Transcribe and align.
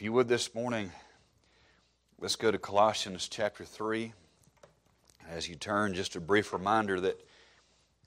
If 0.00 0.04
you 0.04 0.14
would 0.14 0.28
this 0.28 0.54
morning, 0.54 0.90
let's 2.18 2.34
go 2.34 2.50
to 2.50 2.56
Colossians 2.56 3.28
chapter 3.28 3.66
3. 3.66 4.14
As 5.28 5.46
you 5.46 5.56
turn, 5.56 5.92
just 5.92 6.16
a 6.16 6.20
brief 6.20 6.54
reminder 6.54 6.98
that 7.00 7.22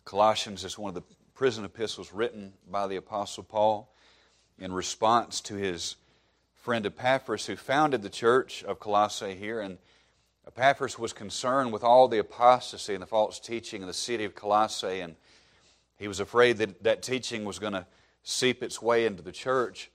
Colossians 0.03 0.63
is 0.63 0.75
one 0.75 0.89
of 0.89 0.95
the 0.95 1.03
prison 1.35 1.63
epistles 1.63 2.11
written 2.11 2.53
by 2.67 2.87
the 2.87 2.95
Apostle 2.95 3.43
Paul 3.43 3.93
in 4.57 4.73
response 4.73 5.39
to 5.41 5.53
his 5.53 5.95
friend 6.55 6.83
Epaphras, 6.83 7.45
who 7.45 7.55
founded 7.55 8.01
the 8.01 8.09
church 8.09 8.63
of 8.63 8.79
Colossae 8.79 9.35
here. 9.35 9.61
And 9.61 9.77
Epaphras 10.47 10.97
was 10.97 11.13
concerned 11.13 11.71
with 11.71 11.83
all 11.83 12.07
the 12.07 12.17
apostasy 12.17 12.95
and 12.95 13.03
the 13.03 13.05
false 13.05 13.39
teaching 13.39 13.83
in 13.83 13.87
the 13.87 13.93
city 13.93 14.23
of 14.23 14.33
Colossae, 14.33 15.01
and 15.01 15.15
he 15.99 16.07
was 16.07 16.19
afraid 16.19 16.57
that 16.57 16.81
that 16.81 17.03
teaching 17.03 17.45
was 17.45 17.59
going 17.59 17.73
to 17.73 17.85
seep 18.23 18.63
its 18.63 18.81
way 18.81 19.05
into 19.05 19.21
the 19.21 19.31
church. 19.31 19.91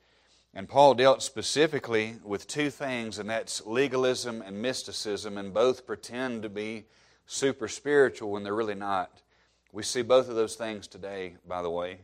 And 0.59 0.69
Paul 0.69 0.95
dealt 0.95 1.23
specifically 1.23 2.17
with 2.25 2.49
two 2.49 2.69
things, 2.69 3.21
and 3.21 3.31
that's 3.31 3.65
legalism 3.65 4.43
and 4.43 4.61
mysticism, 4.61 5.39
and 5.39 5.55
both 5.55 5.87
pretend 5.87 6.43
to 6.43 6.49
be 6.49 6.87
super 7.27 7.69
spiritual 7.69 8.33
when 8.33 8.43
they're 8.43 8.53
really 8.53 8.75
not. 8.75 9.23
We 9.71 9.85
see 9.85 10.03
both 10.03 10.29
of 10.29 10.35
those 10.35 10.57
things 10.57 10.89
today, 10.89 11.37
by 11.47 11.63
the 11.63 11.71
way. 11.71 11.99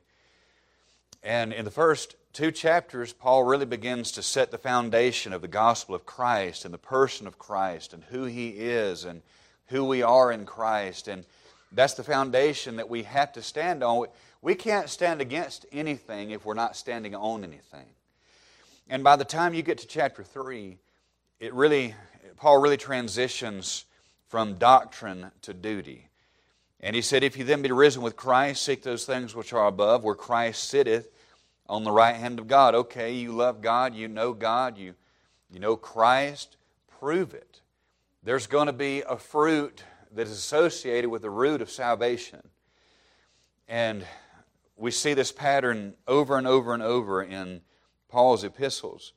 And 1.20 1.52
in 1.52 1.64
the 1.64 1.72
first 1.72 2.14
two 2.32 2.52
chapters, 2.52 3.12
Paul 3.12 3.42
really 3.42 3.66
begins 3.66 4.12
to 4.12 4.22
set 4.22 4.52
the 4.52 4.59
foundation 4.59 5.32
of 5.32 5.42
the 5.42 5.48
gospel 5.48 5.96
of 5.96 6.06
Christ 6.06 6.64
and 6.64 6.73
the 6.73 6.78
person 6.78 7.26
of 7.26 7.40
Christ 7.40 7.92
and 7.92 8.04
who 8.04 8.23
he 8.23 8.50
is 8.50 9.04
and 9.04 9.23
who 9.66 9.84
we 9.84 10.02
are 10.02 10.30
in 10.30 10.46
Christ. 10.46 11.09
And 11.09 11.24
that's 11.73 11.95
the 11.95 12.04
foundation 12.04 12.76
that 12.76 12.88
we 12.88 13.02
have 13.02 13.32
to 13.32 13.42
stand 13.42 13.82
on. 13.82 14.06
We 14.42 14.54
can't 14.54 14.88
stand 14.88 15.20
against 15.20 15.66
anything 15.73 16.30
if 16.30 16.45
we're 16.45 16.54
not 16.54 16.76
standing 16.76 17.16
on 17.16 17.42
anything. 17.42 17.86
And 18.88 19.02
by 19.02 19.16
the 19.16 19.24
time 19.24 19.55
you 19.55 19.62
get 19.62 19.79
to 19.79 19.87
chapter 19.87 20.23
3, 20.23 20.79
it 21.41 21.55
really, 21.55 21.95
Paul 22.37 22.59
really 22.59 22.77
transitions 22.77 23.87
from 24.29 24.54
doctrine 24.54 25.30
to 25.43 25.54
duty. 25.54 26.09
And 26.80 26.95
he 26.95 27.02
said, 27.02 27.24
If 27.24 27.38
you 27.38 27.45
then 27.45 27.63
be 27.63 27.73
risen 27.73 28.02
with 28.02 28.16
Christ, 28.16 28.63
seek 28.63 28.82
those 28.82 29.07
things 29.07 29.35
which 29.35 29.52
are 29.52 29.66
above, 29.66 30.04
where 30.04 30.15
Christ 30.15 30.65
sitteth 30.65 31.09
on 31.66 31.85
the 31.85 31.93
right 31.93 32.16
hand 32.16 32.38
of 32.38 32.46
God. 32.46 32.74
Okay, 32.74 33.15
you 33.15 33.32
love 33.32 33.63
God, 33.63 33.95
you 33.95 34.07
know 34.07 34.35
God, 34.35 34.76
you, 34.76 34.95
you 35.51 35.60
know 35.60 35.76
Christ, 35.76 36.57
prove 37.01 37.32
it. 37.32 37.60
There's 38.23 38.46
going 38.46 38.66
to 38.66 38.73
be 38.73 39.02
a 39.02 39.16
fruit 39.16 39.82
that 40.13 40.26
is 40.26 40.32
associated 40.32 41.10
with 41.10 41.23
the 41.23 41.30
root 41.30 41.63
of 41.63 41.71
salvation. 41.71 42.43
And 43.66 44.04
we 44.76 44.91
see 44.91 45.15
this 45.15 45.32
pattern 45.32 45.95
over 46.07 46.37
and 46.37 46.46
over 46.46 46.74
and 46.74 46.82
over 46.82 47.23
in 47.23 47.63
Paul's 48.15 48.45
epistles. 48.45 49.12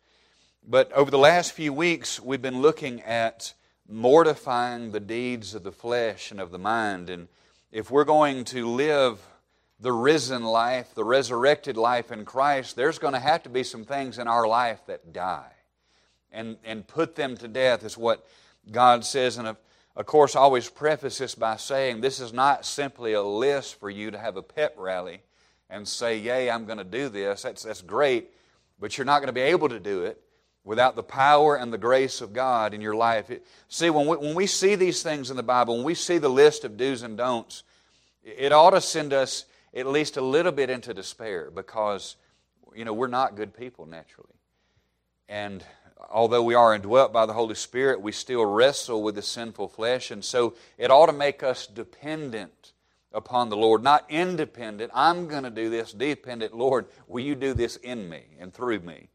But 0.67 0.91
over 0.91 1.11
the 1.11 1.19
last 1.19 1.51
few 1.51 1.71
weeks, 1.71 2.19
we've 2.19 2.41
been 2.41 2.63
looking 2.63 2.99
at 3.03 3.53
mortifying 3.87 4.91
the 4.91 4.99
deeds 4.99 5.53
of 5.53 5.61
the 5.61 5.71
flesh 5.71 6.31
and 6.31 6.39
of 6.39 6.49
the 6.49 6.57
mind. 6.57 7.11
And 7.11 7.27
if 7.71 7.91
we're 7.91 8.05
going 8.05 8.43
to 8.45 8.67
live 8.67 9.19
the 9.79 9.91
risen 9.91 10.43
life, 10.43 10.95
the 10.95 11.03
resurrected 11.03 11.77
life 11.77 12.11
in 12.11 12.25
Christ, 12.25 12.75
there's 12.75 12.97
going 12.97 13.13
to 13.13 13.19
have 13.19 13.43
to 13.43 13.49
be 13.49 13.61
some 13.61 13.85
things 13.85 14.17
in 14.17 14.27
our 14.27 14.47
life 14.47 14.83
that 14.87 15.13
die. 15.13 15.53
And, 16.31 16.57
and 16.65 16.87
put 16.87 17.15
them 17.15 17.37
to 17.37 17.47
death 17.47 17.85
is 17.85 17.99
what 17.99 18.25
God 18.71 19.05
says. 19.05 19.37
And 19.37 19.47
of, 19.47 19.57
of 19.95 20.07
course, 20.07 20.35
I 20.35 20.39
always 20.39 20.71
preface 20.71 21.19
this 21.19 21.35
by 21.35 21.57
saying 21.57 22.01
this 22.01 22.19
is 22.19 22.33
not 22.33 22.65
simply 22.65 23.13
a 23.13 23.21
list 23.21 23.79
for 23.79 23.91
you 23.91 24.09
to 24.09 24.17
have 24.17 24.37
a 24.37 24.41
pep 24.41 24.73
rally 24.75 25.21
and 25.69 25.87
say, 25.87 26.17
Yay, 26.17 26.49
I'm 26.49 26.65
going 26.65 26.79
to 26.79 26.83
do 26.83 27.09
this. 27.09 27.43
That's, 27.43 27.61
that's 27.61 27.83
great. 27.83 28.31
But 28.79 28.97
you're 28.97 29.05
not 29.05 29.19
going 29.19 29.27
to 29.27 29.33
be 29.33 29.41
able 29.41 29.69
to 29.69 29.79
do 29.79 30.03
it 30.03 30.21
without 30.63 30.95
the 30.95 31.03
power 31.03 31.55
and 31.55 31.71
the 31.71 31.77
grace 31.77 32.19
of 32.21 32.33
God 32.33 32.73
in 32.73 32.81
your 32.81 32.95
life. 32.95 33.31
see, 33.69 33.89
when 33.89 34.05
we, 34.05 34.17
when 34.17 34.35
we 34.35 34.45
see 34.47 34.75
these 34.75 35.01
things 35.01 35.31
in 35.31 35.37
the 35.37 35.43
Bible, 35.43 35.75
when 35.75 35.85
we 35.85 35.95
see 35.95 36.17
the 36.17 36.29
list 36.29 36.65
of 36.65 36.75
do's 36.75 37.03
and 37.03 37.17
don'ts, 37.17 37.63
it 38.21 38.51
ought 38.51 38.71
to 38.71 38.81
send 38.81 39.13
us 39.13 39.45
at 39.73 39.87
least 39.87 40.17
a 40.17 40.21
little 40.21 40.51
bit 40.51 40.69
into 40.69 40.93
despair 40.93 41.49
because, 41.49 42.17
you 42.75 42.83
know, 42.83 42.93
we're 42.93 43.07
not 43.07 43.35
good 43.35 43.55
people 43.55 43.85
naturally. 43.85 44.33
And 45.29 45.63
although 46.09 46.43
we 46.43 46.53
are 46.53 46.75
indwelt 46.75 47.13
by 47.13 47.25
the 47.25 47.33
Holy 47.33 47.55
Spirit, 47.55 48.01
we 48.01 48.11
still 48.11 48.45
wrestle 48.45 49.01
with 49.01 49.15
the 49.15 49.21
sinful 49.21 49.69
flesh. 49.69 50.11
And 50.11 50.23
so 50.23 50.55
it 50.77 50.91
ought 50.91 51.05
to 51.07 51.13
make 51.13 51.43
us 51.43 51.65
dependent 51.67 52.73
upon 53.17 53.49
the 53.49 53.57
Lord, 53.57 53.81
not 53.81 54.05
independent. 54.09 54.91
I'm 54.93 55.27
going 55.27 55.41
to 55.41 55.49
do 55.49 55.71
this, 55.71 55.91
dependent. 55.91 56.55
Lord, 56.55 56.85
will 57.07 57.23
you 57.23 57.33
do 57.33 57.55
this 57.55 57.75
in 57.77 58.07
me 58.07 58.21
and 58.39 58.53
through 58.53 58.81
me? 58.81 59.09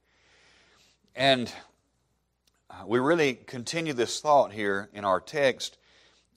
And 1.15 1.51
uh, 2.69 2.83
we 2.85 2.99
really 2.99 3.35
continue 3.35 3.93
this 3.93 4.21
thought 4.21 4.53
here 4.53 4.91
in 4.93 5.05
our 5.05 5.21
text. 5.21 5.79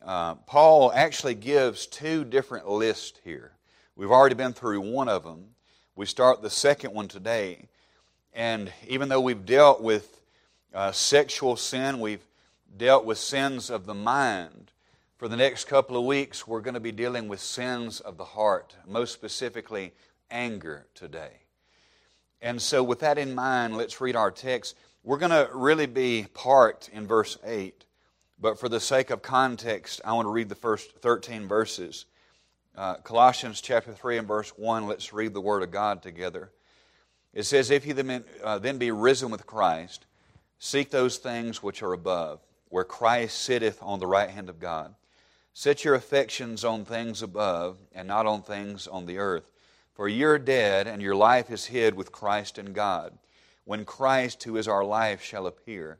Uh, 0.05 0.35
Paul 0.35 0.91
actually 0.93 1.33
gives 1.33 1.87
two 1.87 2.23
different 2.23 2.69
lists 2.69 3.19
here. 3.23 3.53
We've 3.95 4.11
already 4.11 4.35
been 4.35 4.53
through 4.53 4.81
one 4.81 5.09
of 5.09 5.23
them. 5.23 5.45
We 5.95 6.05
start 6.05 6.43
the 6.43 6.51
second 6.51 6.93
one 6.93 7.07
today. 7.07 7.67
And 8.31 8.71
even 8.87 9.09
though 9.09 9.21
we've 9.21 9.45
dealt 9.45 9.81
with 9.81 10.21
uh, 10.71 10.91
sexual 10.91 11.55
sin, 11.55 11.99
we've 11.99 12.25
dealt 12.77 13.05
with 13.05 13.17
sins 13.17 13.71
of 13.71 13.87
the 13.87 13.95
mind, 13.95 14.71
for 15.17 15.29
the 15.29 15.37
next 15.37 15.65
couple 15.65 15.95
of 15.95 16.03
weeks, 16.03 16.45
we're 16.45 16.59
going 16.59 16.73
to 16.73 16.81
be 16.81 16.91
dealing 16.91 17.29
with 17.29 17.39
sins 17.39 18.01
of 18.01 18.17
the 18.17 18.25
heart, 18.25 18.75
most 18.85 19.13
specifically, 19.13 19.93
anger 20.29 20.87
today. 20.93 21.39
And 22.41 22.61
so, 22.61 22.83
with 22.83 22.99
that 22.99 23.17
in 23.17 23.33
mind, 23.33 23.77
let's 23.77 24.01
read 24.01 24.17
our 24.17 24.29
text. 24.29 24.75
We're 25.03 25.17
going 25.17 25.31
to 25.31 25.49
really 25.53 25.85
be 25.85 26.27
parked 26.33 26.89
in 26.89 27.07
verse 27.07 27.37
8, 27.45 27.85
but 28.41 28.59
for 28.59 28.67
the 28.67 28.81
sake 28.81 29.09
of 29.09 29.21
context, 29.21 30.01
I 30.03 30.11
want 30.11 30.25
to 30.25 30.31
read 30.31 30.49
the 30.49 30.55
first 30.55 30.97
13 30.97 31.47
verses. 31.47 32.05
Uh, 32.75 32.95
Colossians 32.95 33.61
chapter 33.61 33.93
3 33.93 34.17
and 34.17 34.27
verse 34.27 34.49
1, 34.57 34.85
let's 34.85 35.13
read 35.13 35.33
the 35.33 35.39
Word 35.39 35.63
of 35.63 35.71
God 35.71 36.01
together. 36.01 36.51
It 37.33 37.43
says, 37.43 37.71
If 37.71 37.87
you 37.87 38.23
uh, 38.43 38.59
then 38.59 38.77
be 38.77 38.91
risen 38.91 39.31
with 39.31 39.45
Christ, 39.45 40.07
seek 40.59 40.89
those 40.89 41.17
things 41.17 41.63
which 41.63 41.81
are 41.81 41.93
above, 41.93 42.41
where 42.67 42.83
Christ 42.83 43.39
sitteth 43.39 43.81
on 43.81 43.99
the 43.99 44.07
right 44.07 44.29
hand 44.29 44.49
of 44.49 44.59
God. 44.59 44.93
Set 45.57 45.85
your 45.85 45.95
affections 45.95 46.65
on 46.65 46.83
things 46.83 47.21
above 47.21 47.77
and 47.93 48.09
not 48.09 48.25
on 48.25 48.41
things 48.41 48.87
on 48.87 49.05
the 49.05 49.17
earth. 49.17 49.53
For 49.93 50.09
you're 50.09 50.37
dead, 50.37 50.85
and 50.85 51.01
your 51.01 51.15
life 51.15 51.49
is 51.49 51.67
hid 51.67 51.95
with 51.95 52.11
Christ 52.11 52.57
in 52.57 52.73
God. 52.73 53.17
When 53.63 53.85
Christ, 53.85 54.43
who 54.43 54.57
is 54.57 54.67
our 54.67 54.83
life, 54.83 55.21
shall 55.23 55.47
appear, 55.47 55.97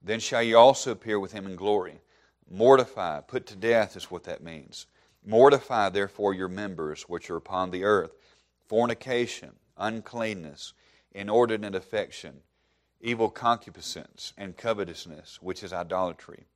then 0.00 0.20
shall 0.20 0.40
you 0.44 0.56
also 0.56 0.92
appear 0.92 1.18
with 1.18 1.32
him 1.32 1.46
in 1.46 1.56
glory. 1.56 2.00
Mortify, 2.48 3.22
put 3.22 3.44
to 3.46 3.56
death 3.56 3.96
is 3.96 4.08
what 4.08 4.22
that 4.22 4.44
means. 4.44 4.86
Mortify, 5.26 5.88
therefore, 5.88 6.32
your 6.32 6.46
members 6.46 7.02
which 7.08 7.28
are 7.28 7.36
upon 7.36 7.72
the 7.72 7.82
earth 7.82 8.12
fornication, 8.68 9.50
uncleanness, 9.76 10.74
inordinate 11.10 11.74
affection, 11.74 12.42
evil 13.00 13.30
concupiscence, 13.30 14.32
and 14.38 14.56
covetousness, 14.56 15.42
which 15.42 15.64
is 15.64 15.72
idolatry 15.72 16.46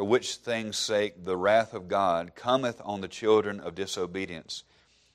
for 0.00 0.04
which 0.04 0.36
things' 0.36 0.78
sake 0.78 1.24
the 1.24 1.36
wrath 1.36 1.74
of 1.74 1.86
God 1.86 2.34
cometh 2.34 2.80
on 2.86 3.02
the 3.02 3.06
children 3.06 3.60
of 3.60 3.74
disobedience, 3.74 4.64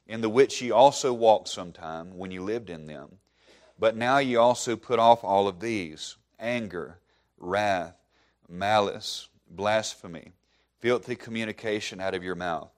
in 0.06 0.22
the 0.22 0.30
which 0.30 0.62
ye 0.62 0.70
also 0.70 1.12
walked 1.12 1.48
sometime 1.48 2.16
when 2.20 2.30
ye 2.30 2.38
lived 2.38 2.70
in 2.70 2.86
them. 2.86 3.18
But 3.80 3.96
now 3.96 4.20
ye 4.20 4.36
also 4.36 4.76
put 4.76 5.00
off 5.00 5.24
all 5.24 5.48
of 5.48 5.60
these 5.60 6.18
anger, 6.40 7.00
wrath, 7.40 7.96
malice, 8.48 9.28
blasphemy, 9.50 10.34
filthy 10.78 11.16
communication 11.16 12.00
out 12.00 12.14
of 12.14 12.24
your 12.24 12.36
mouth. 12.36 12.70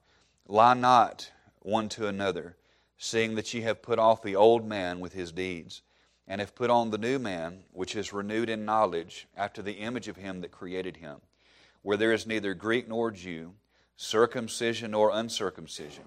Lie 0.46 0.72
not 0.72 1.30
one 1.58 1.90
to 1.90 2.08
another, 2.08 2.56
seeing 2.96 3.34
that 3.34 3.52
ye 3.52 3.60
have 3.60 3.82
put 3.82 3.98
off 3.98 4.22
the 4.22 4.34
old 4.34 4.66
man 4.66 5.00
with 5.00 5.12
his 5.12 5.30
deeds, 5.30 5.82
and 6.26 6.40
have 6.40 6.54
put 6.54 6.70
on 6.70 6.88
the 6.88 6.96
new 6.96 7.18
man, 7.18 7.64
which 7.70 7.94
is 7.94 8.14
renewed 8.14 8.48
in 8.48 8.64
knowledge 8.64 9.28
after 9.36 9.60
the 9.60 9.74
image 9.74 10.08
of 10.08 10.16
him 10.16 10.40
that 10.40 10.50
created 10.50 10.96
him 10.96 11.20
where 11.88 11.96
there 11.96 12.12
is 12.12 12.26
neither 12.26 12.52
Greek 12.52 12.86
nor 12.86 13.10
Jew, 13.10 13.54
circumcision 13.96 14.90
nor 14.90 15.08
uncircumcision, 15.10 16.04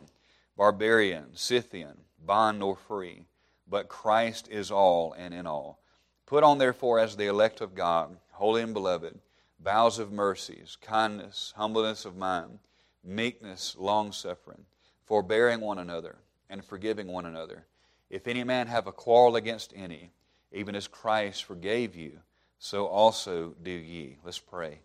barbarian, 0.55 1.29
Scythian, 1.33 1.97
bond 2.23 2.59
nor 2.59 2.75
free, 2.75 3.25
but 3.67 3.87
Christ 3.87 4.47
is 4.51 4.69
all 4.69 5.11
and 5.13 5.33
in 5.33 5.47
all. 5.47 5.79
Put 6.27 6.43
on, 6.43 6.59
therefore, 6.59 6.99
as 6.99 7.15
the 7.15 7.25
elect 7.25 7.61
of 7.61 7.73
God, 7.73 8.15
holy 8.33 8.61
and 8.61 8.75
beloved, 8.75 9.17
vows 9.59 9.97
of 9.97 10.11
mercies, 10.11 10.77
kindness, 10.79 11.51
humbleness 11.55 12.05
of 12.05 12.15
mind, 12.15 12.59
meekness, 13.03 13.75
long 13.75 14.11
suffering, 14.11 14.65
forbearing 15.03 15.61
one 15.61 15.79
another, 15.79 16.17
and 16.47 16.63
forgiving 16.63 17.07
one 17.07 17.25
another. 17.25 17.65
If 18.07 18.27
any 18.27 18.43
man 18.43 18.67
have 18.67 18.85
a 18.85 18.91
quarrel 18.91 19.35
against 19.35 19.73
any, 19.75 20.11
even 20.51 20.75
as 20.75 20.87
Christ 20.87 21.43
forgave 21.43 21.95
you, 21.95 22.19
so 22.59 22.85
also 22.85 23.55
do 23.63 23.71
ye. 23.71 24.19
Let's 24.23 24.37
pray. 24.37 24.81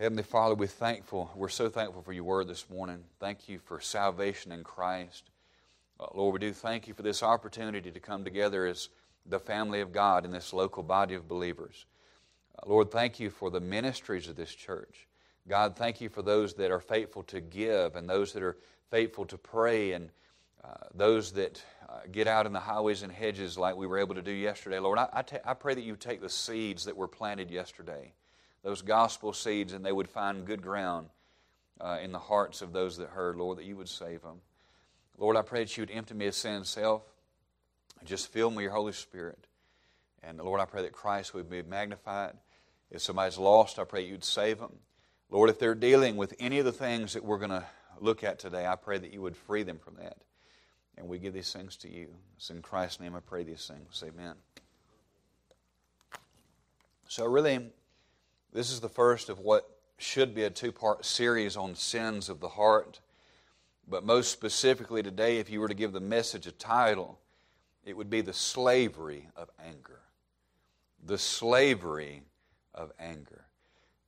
Heavenly 0.00 0.22
Father, 0.22 0.54
we're 0.54 0.68
thankful. 0.68 1.28
We're 1.34 1.48
so 1.48 1.68
thankful 1.68 2.02
for 2.02 2.12
your 2.12 2.22
word 2.22 2.46
this 2.46 2.70
morning. 2.70 3.02
Thank 3.18 3.48
you 3.48 3.58
for 3.58 3.80
salvation 3.80 4.52
in 4.52 4.62
Christ. 4.62 5.28
Uh, 5.98 6.06
Lord, 6.14 6.34
we 6.34 6.38
do 6.38 6.52
thank 6.52 6.86
you 6.86 6.94
for 6.94 7.02
this 7.02 7.20
opportunity 7.20 7.90
to 7.90 7.98
come 7.98 8.22
together 8.22 8.64
as 8.64 8.90
the 9.26 9.40
family 9.40 9.80
of 9.80 9.90
God 9.90 10.24
in 10.24 10.30
this 10.30 10.52
local 10.52 10.84
body 10.84 11.16
of 11.16 11.26
believers. 11.26 11.84
Uh, 12.56 12.68
Lord, 12.68 12.92
thank 12.92 13.18
you 13.18 13.28
for 13.28 13.50
the 13.50 13.58
ministries 13.58 14.28
of 14.28 14.36
this 14.36 14.54
church. 14.54 15.08
God, 15.48 15.74
thank 15.74 16.00
you 16.00 16.08
for 16.08 16.22
those 16.22 16.54
that 16.54 16.70
are 16.70 16.78
faithful 16.78 17.24
to 17.24 17.40
give 17.40 17.96
and 17.96 18.08
those 18.08 18.32
that 18.34 18.42
are 18.44 18.56
faithful 18.92 19.24
to 19.24 19.36
pray 19.36 19.94
and 19.94 20.10
uh, 20.62 20.74
those 20.94 21.32
that 21.32 21.60
uh, 21.88 22.02
get 22.12 22.28
out 22.28 22.46
in 22.46 22.52
the 22.52 22.60
highways 22.60 23.02
and 23.02 23.10
hedges 23.10 23.58
like 23.58 23.74
we 23.74 23.88
were 23.88 23.98
able 23.98 24.14
to 24.14 24.22
do 24.22 24.30
yesterday. 24.30 24.78
Lord, 24.78 25.00
I, 25.00 25.08
I, 25.12 25.22
ta- 25.22 25.38
I 25.44 25.54
pray 25.54 25.74
that 25.74 25.82
you 25.82 25.96
take 25.96 26.20
the 26.20 26.30
seeds 26.30 26.84
that 26.84 26.96
were 26.96 27.08
planted 27.08 27.50
yesterday, 27.50 28.12
those 28.62 28.82
gospel 28.82 29.32
seeds, 29.32 29.72
and 29.72 29.84
they 29.84 29.92
would 29.92 30.08
find 30.08 30.44
good 30.44 30.62
ground 30.62 31.08
uh, 31.80 31.98
in 32.02 32.12
the 32.12 32.18
hearts 32.18 32.62
of 32.62 32.72
those 32.72 32.96
that 32.98 33.08
heard, 33.10 33.36
Lord, 33.36 33.58
that 33.58 33.64
you 33.64 33.76
would 33.76 33.88
save 33.88 34.22
them. 34.22 34.40
Lord, 35.16 35.36
I 35.36 35.42
pray 35.42 35.64
that 35.64 35.76
you 35.76 35.82
would 35.82 35.90
empty 35.90 36.14
me 36.14 36.26
of 36.26 36.34
sin 36.34 36.54
and 36.54 36.66
self. 36.66 37.02
Just 38.04 38.28
fill 38.28 38.50
me 38.50 38.56
with 38.56 38.62
your 38.64 38.72
Holy 38.72 38.92
Spirit. 38.92 39.46
And 40.22 40.38
Lord, 40.38 40.60
I 40.60 40.64
pray 40.64 40.82
that 40.82 40.92
Christ 40.92 41.34
would 41.34 41.48
be 41.48 41.62
magnified. 41.62 42.34
If 42.90 43.02
somebody's 43.02 43.38
lost, 43.38 43.78
I 43.78 43.84
pray 43.84 44.06
you'd 44.06 44.24
save 44.24 44.58
them. 44.58 44.72
Lord, 45.30 45.50
if 45.50 45.58
they're 45.58 45.74
dealing 45.74 46.16
with 46.16 46.34
any 46.38 46.58
of 46.58 46.64
the 46.64 46.72
things 46.72 47.12
that 47.12 47.24
we're 47.24 47.38
going 47.38 47.50
to 47.50 47.64
look 48.00 48.24
at 48.24 48.38
today, 48.38 48.66
I 48.66 48.76
pray 48.76 48.98
that 48.98 49.12
you 49.12 49.20
would 49.22 49.36
free 49.36 49.62
them 49.62 49.78
from 49.78 49.96
that. 49.96 50.16
And 50.96 51.06
we 51.06 51.18
give 51.18 51.34
these 51.34 51.52
things 51.52 51.76
to 51.78 51.90
you. 51.90 52.08
It's 52.36 52.50
in 52.50 52.62
Christ's 52.62 53.00
name 53.00 53.14
I 53.14 53.20
pray 53.20 53.44
these 53.44 53.66
things. 53.66 54.02
Amen. 54.06 54.34
So, 57.08 57.26
really, 57.26 57.70
this 58.52 58.70
is 58.70 58.80
the 58.80 58.88
first 58.88 59.28
of 59.28 59.38
what 59.38 59.68
should 59.98 60.34
be 60.34 60.44
a 60.44 60.50
two 60.50 60.72
part 60.72 61.04
series 61.04 61.56
on 61.56 61.74
sins 61.74 62.28
of 62.28 62.40
the 62.40 62.48
heart. 62.48 63.00
But 63.88 64.04
most 64.04 64.30
specifically 64.30 65.02
today, 65.02 65.38
if 65.38 65.50
you 65.50 65.60
were 65.60 65.68
to 65.68 65.74
give 65.74 65.92
the 65.92 66.00
message 66.00 66.46
a 66.46 66.52
title, 66.52 67.18
it 67.84 67.96
would 67.96 68.10
be 68.10 68.20
the 68.20 68.32
slavery 68.32 69.28
of 69.34 69.50
anger. 69.64 70.00
The 71.04 71.18
slavery 71.18 72.22
of 72.74 72.92
anger. 72.98 73.46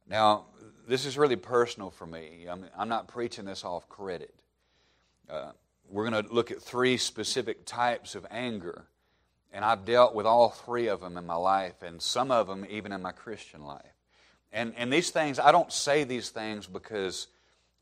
Now, 0.07 0.47
this 0.87 1.07
is 1.07 1.17
really 1.17 1.37
personal 1.37 1.91
for 1.91 2.07
me. 2.07 2.47
I'm, 2.51 2.67
I'm 2.77 2.89
not 2.89 3.09
preaching 3.09 3.45
this 3.45 3.65
off 3.65 3.89
credit. 3.89 4.35
Uh, 5.29 5.53
we're 5.89 6.09
going 6.09 6.25
to 6.25 6.33
look 6.33 6.51
at 6.51 6.61
three 6.61 6.97
specific 6.97 7.65
types 7.65 8.15
of 8.15 8.27
anger, 8.31 8.87
and 9.53 9.65
I've 9.65 9.85
dealt 9.85 10.15
with 10.15 10.27
all 10.27 10.51
three 10.51 10.89
of 10.89 11.01
them 11.01 11.17
in 11.17 11.27
my 11.27 11.37
life, 11.37 11.83
and 11.83 12.03
some 12.03 12.31
of 12.31 12.49
them 12.49 12.67
even 12.69 12.93
in 12.93 13.03
my 13.03 13.13
Christian 13.13 13.65
life. 13.65 13.90
And, 14.53 14.75
and 14.77 14.93
these 14.93 15.11
things, 15.11 15.39
I 15.39 15.53
don't 15.53 15.73
say 15.73 16.05
these 16.05 16.31
things 16.31 16.67
because 16.67 17.29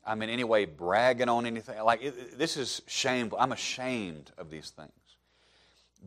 I'm 0.05 0.21
in 0.21 0.29
any 0.29 0.43
way 0.43 0.65
bragging 0.65 1.29
on 1.29 1.45
anything. 1.45 1.81
Like, 1.83 2.01
it, 2.03 2.37
this 2.37 2.57
is 2.57 2.81
shameful. 2.87 3.39
I'm 3.39 3.51
ashamed 3.51 4.31
of 4.37 4.49
these 4.49 4.69
things. 4.69 4.91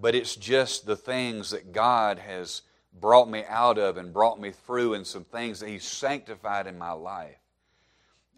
But 0.00 0.14
it's 0.14 0.36
just 0.36 0.86
the 0.86 0.96
things 0.96 1.50
that 1.50 1.72
God 1.72 2.18
has 2.18 2.62
brought 2.98 3.28
me 3.28 3.44
out 3.48 3.78
of 3.78 3.96
and 3.96 4.12
brought 4.12 4.40
me 4.40 4.50
through, 4.50 4.94
and 4.94 5.06
some 5.06 5.24
things 5.24 5.60
that 5.60 5.68
He's 5.68 5.84
sanctified 5.84 6.66
in 6.66 6.78
my 6.78 6.92
life. 6.92 7.36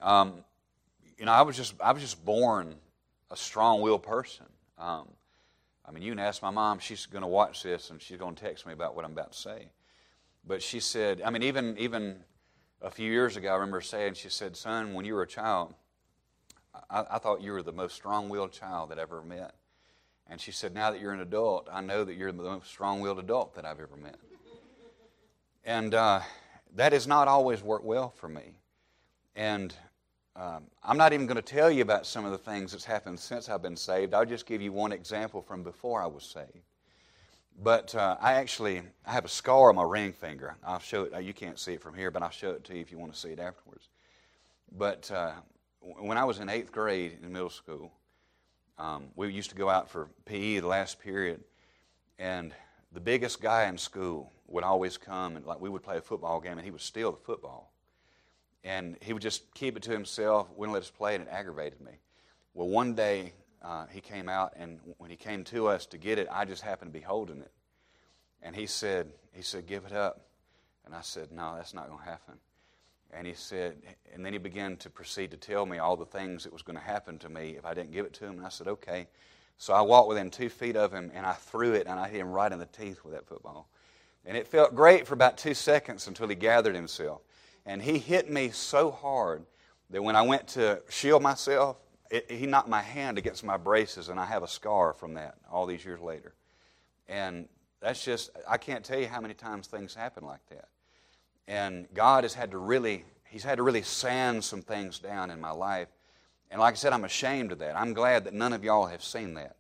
Um, 0.00 0.44
you 1.19 1.26
know, 1.26 1.32
I 1.32 1.43
was 1.43 1.56
just 1.56 1.75
I 1.81 1.93
was 1.93 2.03
just 2.03 2.25
born 2.25 2.75
a 3.31 3.37
strong-willed 3.37 4.03
person. 4.03 4.47
Um, 4.79 5.09
I 5.87 5.93
mean, 5.93 6.03
you 6.03 6.12
can 6.12 6.19
ask 6.19 6.43
my 6.43 6.50
mom; 6.50 6.79
she's 6.79 7.06
going 7.06 7.23
to 7.23 7.29
watch 7.29 7.62
this, 7.62 7.91
and 7.91 8.03
she's 8.03 8.19
going 8.19 8.35
to 8.35 8.43
text 8.43 8.67
me 8.67 8.73
about 8.73 8.97
what 8.97 9.05
I'm 9.05 9.12
about 9.12 9.32
to 9.32 9.38
say. 9.38 9.69
But 10.46 10.62
she 10.62 10.81
said, 10.81 11.23
I 11.25 11.31
mean, 11.31 11.43
even 11.43 11.76
even 11.79 12.17
a 12.82 12.91
few 12.91 13.11
years 13.11 13.37
ago, 13.37 13.50
I 13.50 13.55
remember 13.55 13.81
saying, 13.81 14.14
she 14.14 14.29
said, 14.29 14.56
"Son, 14.56 14.94
when 14.94 15.05
you 15.05 15.14
were 15.14 15.23
a 15.23 15.26
child, 15.26 15.75
I, 16.91 17.05
I 17.11 17.19
thought 17.19 17.41
you 17.41 17.52
were 17.52 17.62
the 17.62 17.73
most 17.73 17.94
strong-willed 17.94 18.52
child 18.52 18.91
that 18.91 18.99
I 18.99 19.02
ever 19.02 19.23
met." 19.23 19.55
And 20.26 20.41
she 20.41 20.52
said, 20.52 20.75
Now 20.75 20.91
that 20.91 21.00
you're 21.00 21.12
an 21.12 21.20
adult, 21.20 21.69
I 21.70 21.81
know 21.81 22.05
that 22.05 22.14
you're 22.14 22.32
the 22.32 22.43
most 22.43 22.69
strong 22.69 23.00
willed 23.00 23.19
adult 23.19 23.55
that 23.55 23.64
I've 23.64 23.81
ever 23.81 23.96
met. 23.96 24.17
And 25.64 25.94
uh, 25.94 26.20
that 26.75 26.93
has 26.93 27.06
not 27.06 27.29
always 27.29 27.62
worked 27.62 27.85
well 27.85 28.11
for 28.11 28.29
me. 28.29 28.56
And 29.37 29.75
um, 30.37 30.64
I'm 30.82 30.97
not 30.97 31.12
even 31.12 31.26
going 31.26 31.37
to 31.37 31.43
tell 31.43 31.70
you 31.70 31.82
about 31.82 32.06
some 32.06 32.25
of 32.25 32.32
the 32.32 32.38
things 32.38 32.73
that's 32.73 32.85
happened 32.85 33.19
since 33.19 33.49
I've 33.49 33.62
been 33.62 33.76
saved. 33.76 34.14
I'll 34.14 34.25
just 34.25 34.47
give 34.47 34.61
you 34.61 34.73
one 34.73 34.93
example 34.93 35.43
from 35.43 35.62
before 35.62 36.02
I 36.02 36.06
was 36.06 36.25
saved. 36.25 36.64
But 37.62 37.94
uh, 37.94 38.16
I 38.20 38.34
actually 38.34 38.82
I 39.06 39.12
have 39.12 39.24
a 39.24 39.28
scar 39.28 39.68
on 39.68 39.76
my 39.76 39.84
ring 39.84 40.12
finger. 40.12 40.56
I'll 40.66 40.80
show 40.80 41.04
it. 41.04 41.22
You 41.22 41.32
can't 41.32 41.58
see 41.58 41.74
it 41.74 41.82
from 41.82 41.94
here, 41.94 42.10
but 42.10 42.22
I'll 42.22 42.30
show 42.30 42.50
it 42.50 42.64
to 42.64 42.74
you 42.74 42.80
if 42.80 42.90
you 42.90 42.98
want 42.98 43.12
to 43.12 43.18
see 43.18 43.30
it 43.30 43.38
afterwards. 43.38 43.88
But 44.76 45.10
uh, 45.10 45.32
when 45.80 46.18
I 46.18 46.24
was 46.24 46.40
in 46.40 46.48
eighth 46.48 46.72
grade 46.72 47.18
in 47.22 47.32
middle 47.32 47.50
school, 47.50 47.92
um, 48.78 49.04
we 49.14 49.32
used 49.32 49.50
to 49.50 49.56
go 49.56 49.68
out 49.68 49.88
for 49.88 50.08
PE 50.24 50.60
the 50.60 50.66
last 50.66 50.98
period, 50.98 51.44
and 52.18 52.52
the 52.92 53.00
biggest 53.00 53.40
guy 53.40 53.66
in 53.66 53.78
school 53.78 54.32
would 54.48 54.64
always 54.64 54.96
come 54.96 55.36
and 55.36 55.46
like 55.46 55.60
we 55.60 55.68
would 55.68 55.82
play 55.82 55.96
a 55.96 56.00
football 56.00 56.40
game, 56.40 56.52
and 56.52 56.62
he 56.62 56.72
would 56.72 56.80
steal 56.80 57.12
the 57.12 57.18
football, 57.18 57.72
and 58.64 58.96
he 59.00 59.12
would 59.12 59.22
just 59.22 59.54
keep 59.54 59.76
it 59.76 59.82
to 59.84 59.92
himself, 59.92 60.48
wouldn't 60.56 60.74
let 60.74 60.82
us 60.82 60.90
play, 60.90 61.14
and 61.14 61.22
it 61.22 61.30
aggravated 61.30 61.80
me. 61.80 61.92
Well, 62.52 62.68
one 62.68 62.94
day 62.94 63.32
uh, 63.64 63.87
he 63.87 64.00
came 64.00 64.28
out, 64.28 64.52
and 64.56 64.78
when 64.99 65.11
he 65.11 65.16
came 65.16 65.43
to 65.44 65.69
us 65.69 65.87
to 65.87 65.99
get 65.99 66.19
it, 66.19 66.28
I 66.31 66.44
just 66.44 66.62
happened 66.62 66.93
to 66.93 66.99
be 66.99 67.05
holding 67.05 67.40
it, 67.40 67.52
and 68.43 68.55
he 68.55 68.66
said, 68.66 69.11
he 69.32 69.43
said, 69.43 69.66
give 69.66 69.84
it 69.84 69.93
up, 69.93 70.20
and 70.84 70.94
I 70.94 71.00
said, 71.00 71.32
no, 71.32 71.55
that's 71.56 71.75
not 71.75 71.88
going 71.88 71.99
to 71.99 72.05
happen. 72.05 72.34
And 73.16 73.26
he 73.26 73.34
said, 73.34 73.76
and 74.12 74.25
then 74.25 74.32
he 74.32 74.38
began 74.38 74.76
to 74.78 74.90
proceed 74.90 75.31
to 75.31 75.37
tell 75.37 75.66
me 75.66 75.78
all 75.78 75.96
the 75.96 76.05
things 76.05 76.43
that 76.44 76.52
was 76.52 76.62
going 76.62 76.78
to 76.78 76.84
happen 76.84 77.19
to 77.19 77.28
me 77.28 77.56
if 77.56 77.64
I 77.64 77.72
didn't 77.72 77.93
give 77.93 78.06
it 78.06 78.12
to 78.14 78.25
him. 78.25 78.38
And 78.38 78.46
I 78.46 78.49
said, 78.49 78.66
okay. 78.66 79.06
So 79.56 79.72
I 79.72 79.82
walked 79.82 80.08
within 80.08 80.31
two 80.31 80.49
feet 80.49 80.76
of 80.76 80.93
him 80.93 81.12
and 81.14 81.25
I 81.25 81.34
threw 81.34 81.75
it 81.75 81.87
and 81.87 82.00
I 82.00 82.08
hit 82.08 82.20
him 82.20 82.31
right 82.31 82.50
in 82.50 82.58
the 82.58 82.66
teeth 82.66 83.05
with 83.05 83.14
that 83.14 83.26
football. 83.26 83.69
And 84.26 84.37
it 84.37 84.49
felt 84.49 84.75
great 84.75 85.06
for 85.06 85.14
about 85.14 85.38
two 85.38 85.55
seconds 85.55 86.08
until 86.08 86.26
he 86.26 86.34
gathered 86.34 86.75
himself. 86.75 87.20
And 87.66 87.81
he 87.81 87.99
hit 87.99 88.31
me 88.31 88.50
so 88.50 88.90
hard 88.90 89.44
that 89.90 90.02
when 90.02 90.16
I 90.16 90.22
went 90.22 90.49
to 90.49 90.82
shield 90.88 91.22
myself, 91.22 91.76
it, 92.10 92.30
he 92.30 92.46
knocked 92.46 92.68
my 92.68 92.82
hand 92.82 93.18
against 93.18 93.44
my 93.44 93.56
braces 93.56 94.08
and 94.08 94.18
I 94.20 94.24
have 94.26 94.42
a 94.42 94.48
scar 94.48 94.92
from 94.92 95.14
that 95.14 95.36
all 95.50 95.66
these 95.66 95.84
years 95.84 96.00
later. 96.00 96.34
And 97.08 97.48
that's 97.80 98.04
just, 98.04 98.30
I 98.48 98.56
can't 98.56 98.84
tell 98.84 98.98
you 98.98 99.08
how 99.08 99.20
many 99.20 99.34
times 99.34 99.66
things 99.66 99.94
happen 99.94 100.24
like 100.24 100.46
that. 100.50 100.68
And 101.46 101.86
God 101.92 102.24
has 102.24 102.34
had 102.34 102.50
to 102.52 102.58
really, 102.58 103.04
He's 103.24 103.42
had 103.42 103.56
to 103.56 103.62
really 103.62 103.82
sand 103.82 104.44
some 104.44 104.62
things 104.62 105.00
down 105.00 105.30
in 105.30 105.40
my 105.40 105.50
life. 105.50 105.88
And 106.50 106.60
like 106.60 106.74
I 106.74 106.76
said, 106.76 106.92
I'm 106.92 107.04
ashamed 107.04 107.50
of 107.50 107.58
that. 107.58 107.76
I'm 107.76 107.92
glad 107.92 108.24
that 108.24 108.32
none 108.32 108.52
of 108.52 108.62
y'all 108.62 108.86
have 108.86 109.02
seen 109.02 109.34
that. 109.34 109.56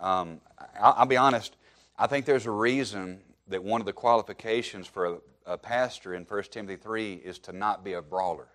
Um, 0.00 0.40
I'll, 0.80 0.94
I'll, 0.98 1.06
be 1.06 1.16
honest, 1.16 1.56
I 1.96 2.08
think 2.08 2.26
there's 2.26 2.46
a 2.46 2.50
reason 2.50 3.20
that 3.46 3.62
one 3.62 3.80
of 3.80 3.86
the 3.86 3.92
qualifications 3.92 4.88
for 4.88 5.06
a, 5.06 5.52
a 5.52 5.56
pastor 5.56 6.14
in 6.14 6.24
1 6.24 6.42
Timothy 6.50 6.76
3 6.76 7.14
is 7.14 7.38
to 7.38 7.52
not 7.52 7.84
be 7.84 7.92
a 7.92 8.02
brawler. 8.02 8.48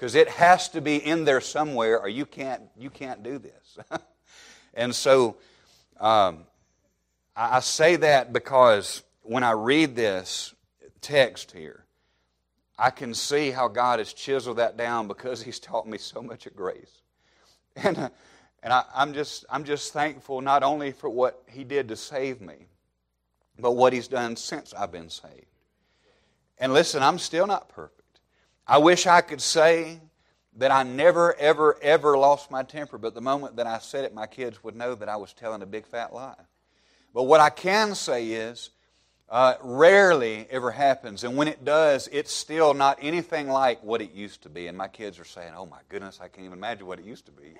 Because 0.00 0.14
it 0.14 0.30
has 0.30 0.70
to 0.70 0.80
be 0.80 0.96
in 0.96 1.26
there 1.26 1.42
somewhere, 1.42 2.00
or 2.00 2.08
you 2.08 2.24
can't, 2.24 2.62
you 2.74 2.88
can't 2.88 3.22
do 3.22 3.36
this. 3.36 3.78
and 4.74 4.94
so 4.94 5.36
um, 6.00 6.44
I, 7.36 7.60
say 7.60 7.96
that 7.96 8.32
because 8.32 9.02
when 9.20 9.44
I 9.44 9.50
read 9.50 9.94
this, 9.94 10.54
text 11.02 11.52
here, 11.52 11.84
I 12.78 12.88
can 12.88 13.12
see 13.12 13.50
how 13.50 13.68
God 13.68 13.98
has 13.98 14.14
chiseled 14.14 14.56
that 14.56 14.78
down 14.78 15.06
because 15.06 15.42
He's 15.42 15.60
taught 15.60 15.86
me 15.86 15.98
so 15.98 16.22
much 16.22 16.46
of 16.46 16.56
grace. 16.56 17.02
And, 17.76 17.98
uh, 17.98 18.08
and 18.62 18.72
I, 18.72 18.84
I'm, 18.94 19.12
just, 19.12 19.44
I'm 19.50 19.64
just 19.64 19.92
thankful 19.92 20.40
not 20.40 20.62
only 20.62 20.92
for 20.92 21.10
what 21.10 21.42
He 21.46 21.62
did 21.62 21.88
to 21.88 21.96
save 21.96 22.40
me, 22.40 22.68
but 23.58 23.72
what 23.72 23.92
He's 23.92 24.08
done 24.08 24.34
since 24.36 24.72
I've 24.72 24.92
been 24.92 25.10
saved. 25.10 25.44
And 26.56 26.72
listen, 26.72 27.02
I'm 27.02 27.18
still 27.18 27.46
not 27.46 27.68
perfect. 27.68 27.99
I 28.70 28.78
wish 28.78 29.08
I 29.08 29.20
could 29.20 29.40
say 29.40 29.98
that 30.58 30.70
I 30.70 30.84
never, 30.84 31.34
ever, 31.40 31.76
ever 31.82 32.16
lost 32.16 32.52
my 32.52 32.62
temper, 32.62 32.98
but 32.98 33.14
the 33.16 33.20
moment 33.20 33.56
that 33.56 33.66
I 33.66 33.80
said 33.80 34.04
it, 34.04 34.14
my 34.14 34.28
kids 34.28 34.62
would 34.62 34.76
know 34.76 34.94
that 34.94 35.08
I 35.08 35.16
was 35.16 35.32
telling 35.32 35.60
a 35.62 35.66
big 35.66 35.88
fat 35.88 36.14
lie. 36.14 36.36
But 37.12 37.24
what 37.24 37.40
I 37.40 37.50
can 37.50 37.96
say 37.96 38.28
is, 38.28 38.70
uh, 39.28 39.54
rarely 39.60 40.46
ever 40.50 40.70
happens. 40.70 41.24
And 41.24 41.36
when 41.36 41.48
it 41.48 41.64
does, 41.64 42.08
it's 42.12 42.32
still 42.32 42.72
not 42.72 43.00
anything 43.02 43.48
like 43.48 43.82
what 43.82 44.00
it 44.00 44.12
used 44.12 44.42
to 44.42 44.48
be. 44.48 44.68
And 44.68 44.78
my 44.78 44.86
kids 44.86 45.18
are 45.18 45.24
saying, 45.24 45.52
oh 45.56 45.66
my 45.66 45.80
goodness, 45.88 46.20
I 46.22 46.28
can't 46.28 46.46
even 46.46 46.58
imagine 46.58 46.86
what 46.86 47.00
it 47.00 47.04
used 47.04 47.26
to 47.26 47.32
be. 47.32 47.54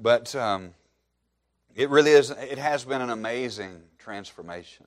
But 0.00 0.36
um, 0.36 0.72
it 1.74 1.90
really 1.90 2.12
is, 2.12 2.30
it 2.30 2.58
has 2.58 2.84
been 2.84 3.00
an 3.00 3.10
amazing 3.10 3.82
transformation. 3.98 4.86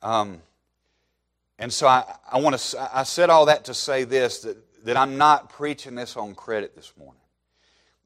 Um, 0.00 0.40
and 1.62 1.72
so 1.72 1.86
I, 1.86 2.16
I 2.28 2.40
want 2.40 2.58
to, 2.58 2.90
I 2.92 3.04
said 3.04 3.30
all 3.30 3.46
that 3.46 3.66
to 3.66 3.74
say 3.74 4.02
this 4.02 4.40
that, 4.40 4.56
that 4.84 4.96
I'm 4.96 5.16
not 5.16 5.48
preaching 5.48 5.94
this 5.94 6.16
on 6.16 6.34
credit 6.34 6.74
this 6.74 6.92
morning. 6.98 7.20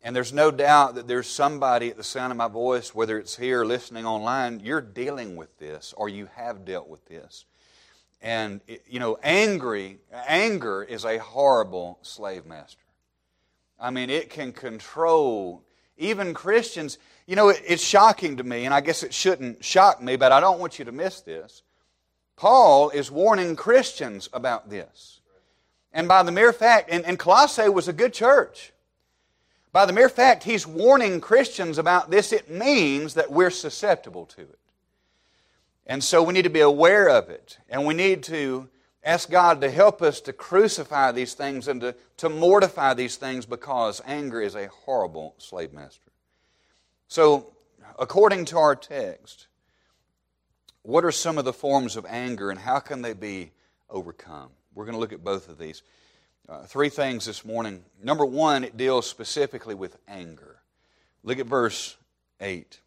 And 0.02 0.14
there's 0.14 0.34
no 0.34 0.50
doubt 0.50 0.96
that 0.96 1.08
there's 1.08 1.26
somebody 1.26 1.88
at 1.88 1.96
the 1.96 2.04
sound 2.04 2.32
of 2.32 2.36
my 2.36 2.48
voice, 2.48 2.94
whether 2.94 3.18
it's 3.18 3.34
here 3.34 3.64
listening 3.64 4.04
online, 4.04 4.60
you're 4.60 4.82
dealing 4.82 5.36
with 5.36 5.56
this 5.56 5.94
or 5.96 6.10
you 6.10 6.28
have 6.34 6.66
dealt 6.66 6.86
with 6.86 7.06
this. 7.06 7.46
And, 8.20 8.60
you 8.86 9.00
know, 9.00 9.16
angry, 9.22 10.00
anger 10.12 10.82
is 10.82 11.06
a 11.06 11.16
horrible 11.16 11.98
slave 12.02 12.44
master. 12.44 12.84
I 13.80 13.88
mean, 13.88 14.10
it 14.10 14.28
can 14.28 14.52
control 14.52 15.64
even 15.96 16.34
Christians, 16.34 16.98
you 17.26 17.36
know, 17.36 17.48
it, 17.48 17.62
it's 17.66 17.82
shocking 17.82 18.36
to 18.36 18.44
me, 18.44 18.66
and 18.66 18.74
I 18.74 18.82
guess 18.82 19.02
it 19.02 19.14
shouldn't 19.14 19.64
shock 19.64 20.02
me, 20.02 20.16
but 20.16 20.30
I 20.30 20.40
don't 20.40 20.60
want 20.60 20.78
you 20.78 20.84
to 20.84 20.92
miss 20.92 21.22
this. 21.22 21.62
Paul 22.36 22.90
is 22.90 23.10
warning 23.10 23.56
Christians 23.56 24.28
about 24.32 24.68
this. 24.68 25.20
And 25.92 26.06
by 26.06 26.22
the 26.22 26.32
mere 26.32 26.52
fact, 26.52 26.90
and, 26.90 27.04
and 27.04 27.18
Colossae 27.18 27.70
was 27.70 27.88
a 27.88 27.92
good 27.92 28.12
church. 28.12 28.72
By 29.72 29.86
the 29.86 29.92
mere 29.92 30.10
fact 30.10 30.44
he's 30.44 30.66
warning 30.66 31.20
Christians 31.20 31.78
about 31.78 32.10
this, 32.10 32.32
it 32.32 32.50
means 32.50 33.14
that 33.14 33.30
we're 33.30 33.50
susceptible 33.50 34.26
to 34.26 34.42
it. 34.42 34.58
And 35.86 36.02
so 36.02 36.22
we 36.22 36.34
need 36.34 36.42
to 36.42 36.50
be 36.50 36.60
aware 36.60 37.08
of 37.08 37.30
it. 37.30 37.58
And 37.68 37.86
we 37.86 37.94
need 37.94 38.22
to 38.24 38.68
ask 39.04 39.30
God 39.30 39.60
to 39.60 39.70
help 39.70 40.02
us 40.02 40.20
to 40.22 40.32
crucify 40.32 41.12
these 41.12 41.34
things 41.34 41.68
and 41.68 41.80
to, 41.80 41.94
to 42.18 42.28
mortify 42.28 42.92
these 42.92 43.16
things 43.16 43.46
because 43.46 44.02
anger 44.04 44.40
is 44.40 44.56
a 44.56 44.66
horrible 44.66 45.34
slave 45.38 45.72
master. 45.72 46.10
So, 47.08 47.52
according 47.98 48.46
to 48.46 48.58
our 48.58 48.74
text, 48.74 49.46
what 50.86 51.04
are 51.04 51.10
some 51.10 51.36
of 51.36 51.44
the 51.44 51.52
forms 51.52 51.96
of 51.96 52.06
anger 52.08 52.48
and 52.48 52.60
how 52.60 52.78
can 52.78 53.02
they 53.02 53.12
be 53.12 53.50
overcome? 53.90 54.50
We're 54.72 54.84
going 54.84 54.94
to 54.94 55.00
look 55.00 55.12
at 55.12 55.24
both 55.24 55.48
of 55.48 55.58
these. 55.58 55.82
Uh, 56.48 56.62
three 56.62 56.90
things 56.90 57.26
this 57.26 57.44
morning. 57.44 57.82
Number 58.00 58.24
one, 58.24 58.62
it 58.62 58.76
deals 58.76 59.10
specifically 59.10 59.74
with 59.74 59.96
anger. 60.06 60.60
Look 61.24 61.40
at 61.40 61.46
verse 61.46 61.96
8. 62.40 62.78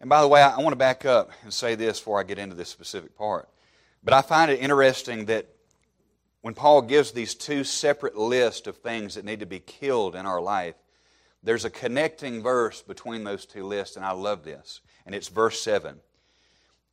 And 0.00 0.10
by 0.10 0.20
the 0.20 0.26
way, 0.26 0.42
I, 0.42 0.56
I 0.56 0.58
want 0.58 0.72
to 0.72 0.76
back 0.76 1.04
up 1.04 1.30
and 1.44 1.54
say 1.54 1.76
this 1.76 2.00
before 2.00 2.18
I 2.18 2.24
get 2.24 2.40
into 2.40 2.56
this 2.56 2.70
specific 2.70 3.16
part. 3.16 3.48
But 4.02 4.12
I 4.12 4.20
find 4.20 4.50
it 4.50 4.58
interesting 4.58 5.26
that 5.26 5.46
when 6.40 6.54
Paul 6.54 6.82
gives 6.82 7.12
these 7.12 7.36
two 7.36 7.62
separate 7.62 8.18
lists 8.18 8.66
of 8.66 8.78
things 8.78 9.14
that 9.14 9.24
need 9.24 9.38
to 9.40 9.46
be 9.46 9.60
killed 9.60 10.16
in 10.16 10.26
our 10.26 10.40
life, 10.40 10.74
there's 11.44 11.64
a 11.64 11.70
connecting 11.70 12.42
verse 12.42 12.82
between 12.82 13.22
those 13.22 13.46
two 13.46 13.64
lists, 13.64 13.94
and 13.94 14.04
I 14.04 14.10
love 14.10 14.42
this. 14.42 14.80
And 15.06 15.14
it's 15.14 15.28
verse 15.28 15.60
7. 15.60 16.00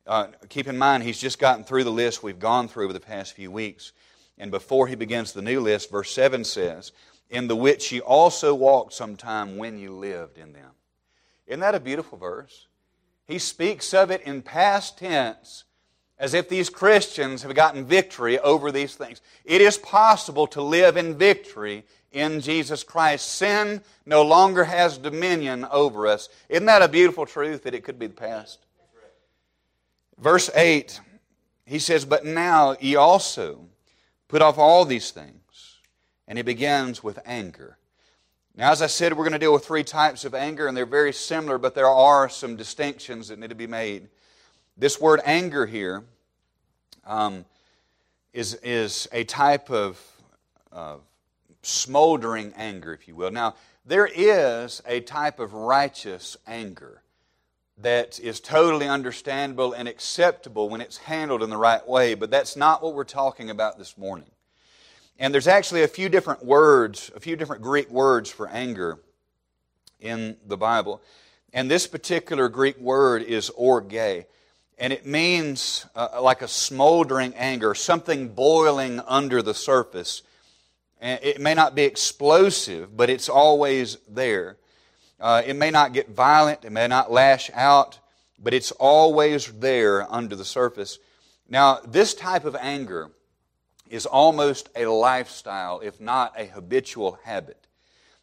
Uh, 0.06 0.28
keep 0.48 0.66
in 0.66 0.78
mind, 0.78 1.02
he's 1.02 1.20
just 1.20 1.38
gotten 1.38 1.64
through 1.64 1.84
the 1.84 1.90
list 1.90 2.22
we've 2.22 2.38
gone 2.38 2.68
through 2.68 2.84
over 2.84 2.92
the 2.92 3.00
past 3.00 3.34
few 3.34 3.50
weeks. 3.50 3.92
And 4.38 4.50
before 4.50 4.86
he 4.86 4.94
begins 4.94 5.32
the 5.32 5.42
new 5.42 5.60
list, 5.60 5.90
verse 5.90 6.10
7 6.12 6.44
says, 6.44 6.92
In 7.28 7.46
the 7.46 7.56
which 7.56 7.92
ye 7.92 8.00
also 8.00 8.54
walked 8.54 8.94
sometime 8.94 9.56
when 9.56 9.78
you 9.78 9.92
lived 9.92 10.38
in 10.38 10.52
them. 10.52 10.70
Isn't 11.46 11.60
that 11.60 11.74
a 11.74 11.80
beautiful 11.80 12.16
verse? 12.16 12.66
He 13.26 13.38
speaks 13.38 13.92
of 13.94 14.10
it 14.10 14.22
in 14.22 14.42
past 14.42 14.98
tense 14.98 15.64
as 16.18 16.34
if 16.34 16.48
these 16.48 16.68
Christians 16.68 17.42
have 17.42 17.54
gotten 17.54 17.84
victory 17.84 18.38
over 18.38 18.70
these 18.70 18.94
things. 18.94 19.20
It 19.44 19.60
is 19.60 19.78
possible 19.78 20.46
to 20.48 20.62
live 20.62 20.96
in 20.96 21.16
victory 21.16 21.84
in 22.12 22.40
Jesus 22.40 22.84
Christ. 22.84 23.26
Sin 23.26 23.80
no 24.04 24.22
longer 24.22 24.64
has 24.64 24.98
dominion 24.98 25.66
over 25.70 26.06
us. 26.06 26.28
Isn't 26.48 26.66
that 26.66 26.82
a 26.82 26.88
beautiful 26.88 27.24
truth 27.24 27.62
that 27.62 27.74
it 27.74 27.84
could 27.84 27.98
be 27.98 28.06
the 28.06 28.14
past? 28.14 28.58
Verse 30.20 30.50
8, 30.54 31.00
he 31.64 31.78
says, 31.78 32.04
But 32.04 32.26
now 32.26 32.76
ye 32.78 32.94
also 32.94 33.66
put 34.28 34.42
off 34.42 34.58
all 34.58 34.84
these 34.84 35.10
things. 35.10 35.34
And 36.28 36.38
he 36.38 36.42
begins 36.42 37.02
with 37.02 37.18
anger. 37.24 37.78
Now, 38.54 38.70
as 38.70 38.82
I 38.82 38.86
said, 38.86 39.14
we're 39.14 39.24
going 39.24 39.32
to 39.32 39.38
deal 39.38 39.52
with 39.52 39.64
three 39.64 39.82
types 39.82 40.24
of 40.24 40.34
anger, 40.34 40.68
and 40.68 40.76
they're 40.76 40.86
very 40.86 41.12
similar, 41.12 41.58
but 41.58 41.74
there 41.74 41.88
are 41.88 42.28
some 42.28 42.56
distinctions 42.56 43.28
that 43.28 43.38
need 43.38 43.48
to 43.48 43.56
be 43.56 43.66
made. 43.66 44.08
This 44.76 45.00
word 45.00 45.20
anger 45.24 45.66
here 45.66 46.04
um, 47.04 47.44
is 48.32 48.54
is 48.56 49.08
a 49.12 49.24
type 49.24 49.70
of, 49.70 50.00
of 50.70 51.00
smoldering 51.62 52.52
anger, 52.56 52.92
if 52.92 53.08
you 53.08 53.14
will. 53.16 53.30
Now, 53.30 53.54
there 53.86 54.08
is 54.12 54.82
a 54.86 55.00
type 55.00 55.40
of 55.40 55.54
righteous 55.54 56.36
anger 56.46 57.02
that 57.82 58.20
is 58.20 58.40
totally 58.40 58.86
understandable 58.86 59.72
and 59.72 59.88
acceptable 59.88 60.68
when 60.68 60.80
it's 60.80 60.98
handled 60.98 61.42
in 61.42 61.50
the 61.50 61.56
right 61.56 61.86
way, 61.86 62.14
but 62.14 62.30
that's 62.30 62.56
not 62.56 62.82
what 62.82 62.94
we're 62.94 63.04
talking 63.04 63.50
about 63.50 63.78
this 63.78 63.96
morning. 63.96 64.30
And 65.18 65.34
there's 65.34 65.48
actually 65.48 65.82
a 65.82 65.88
few 65.88 66.08
different 66.08 66.44
words, 66.44 67.10
a 67.14 67.20
few 67.20 67.36
different 67.36 67.62
Greek 67.62 67.90
words 67.90 68.30
for 68.30 68.48
anger 68.48 68.98
in 70.00 70.36
the 70.46 70.56
Bible. 70.56 71.02
And 71.52 71.70
this 71.70 71.86
particular 71.86 72.48
Greek 72.48 72.78
word 72.78 73.22
is 73.22 73.50
orge. 73.50 73.94
And 74.78 74.92
it 74.92 75.04
means 75.04 75.84
uh, 75.94 76.20
like 76.22 76.40
a 76.40 76.48
smoldering 76.48 77.34
anger, 77.34 77.74
something 77.74 78.28
boiling 78.28 79.00
under 79.00 79.42
the 79.42 79.52
surface. 79.52 80.22
And 81.00 81.20
it 81.22 81.40
may 81.40 81.54
not 81.54 81.74
be 81.74 81.82
explosive, 81.82 82.96
but 82.96 83.10
it's 83.10 83.28
always 83.28 83.98
there. 84.08 84.56
Uh, 85.20 85.42
it 85.44 85.54
may 85.54 85.70
not 85.70 85.92
get 85.92 86.08
violent, 86.08 86.64
it 86.64 86.72
may 86.72 86.88
not 86.88 87.12
lash 87.12 87.50
out, 87.52 87.98
but 88.38 88.54
it's 88.54 88.72
always 88.72 89.52
there 89.52 90.10
under 90.10 90.34
the 90.34 90.44
surface. 90.44 90.98
Now, 91.48 91.80
this 91.86 92.14
type 92.14 92.44
of 92.44 92.56
anger 92.56 93.10
is 93.90 94.06
almost 94.06 94.70
a 94.76 94.86
lifestyle, 94.86 95.80
if 95.80 96.00
not 96.00 96.32
a 96.38 96.46
habitual 96.46 97.18
habit. 97.24 97.66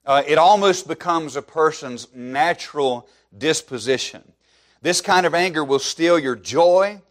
Uh, 0.05 0.23
it 0.25 0.37
almost 0.37 0.87
becomes 0.87 1.35
a 1.35 1.41
person's 1.41 2.07
natural 2.15 3.07
disposition. 3.37 4.23
This 4.81 5.01
kind 5.01 5.25
of 5.25 5.35
anger 5.35 5.63
will 5.63 5.79
steal 5.79 6.17
your 6.17 6.35
joy. 6.35 7.01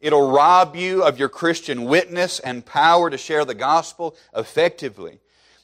It'll 0.00 0.30
rob 0.30 0.74
you 0.74 1.04
of 1.04 1.18
your 1.18 1.28
Christian 1.28 1.84
witness 1.84 2.40
and 2.40 2.66
power 2.66 3.08
to 3.08 3.16
share 3.16 3.44
the 3.44 3.54
gospel 3.54 4.16
effectively. 4.36 5.20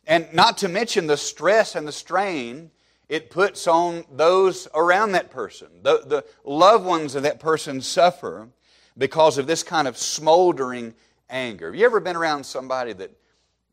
And 0.06 0.32
not 0.32 0.58
to 0.58 0.68
mention 0.68 1.08
the 1.08 1.16
stress 1.16 1.74
and 1.74 1.88
the 1.88 1.92
strain 1.92 2.70
it 3.08 3.30
puts 3.30 3.66
on 3.66 4.04
those 4.10 4.68
around 4.74 5.12
that 5.12 5.30
person. 5.30 5.68
The, 5.82 6.02
the 6.06 6.24
loved 6.44 6.84
ones 6.84 7.14
of 7.14 7.22
that 7.22 7.38
person 7.38 7.80
suffer 7.80 8.48
because 8.98 9.38
of 9.38 9.46
this 9.46 9.62
kind 9.62 9.86
of 9.86 9.96
smoldering 9.96 10.94
anger. 11.30 11.66
Have 11.66 11.76
you 11.76 11.86
ever 11.86 12.00
been 12.00 12.16
around 12.16 12.44
somebody 12.44 12.92
that, 12.94 13.10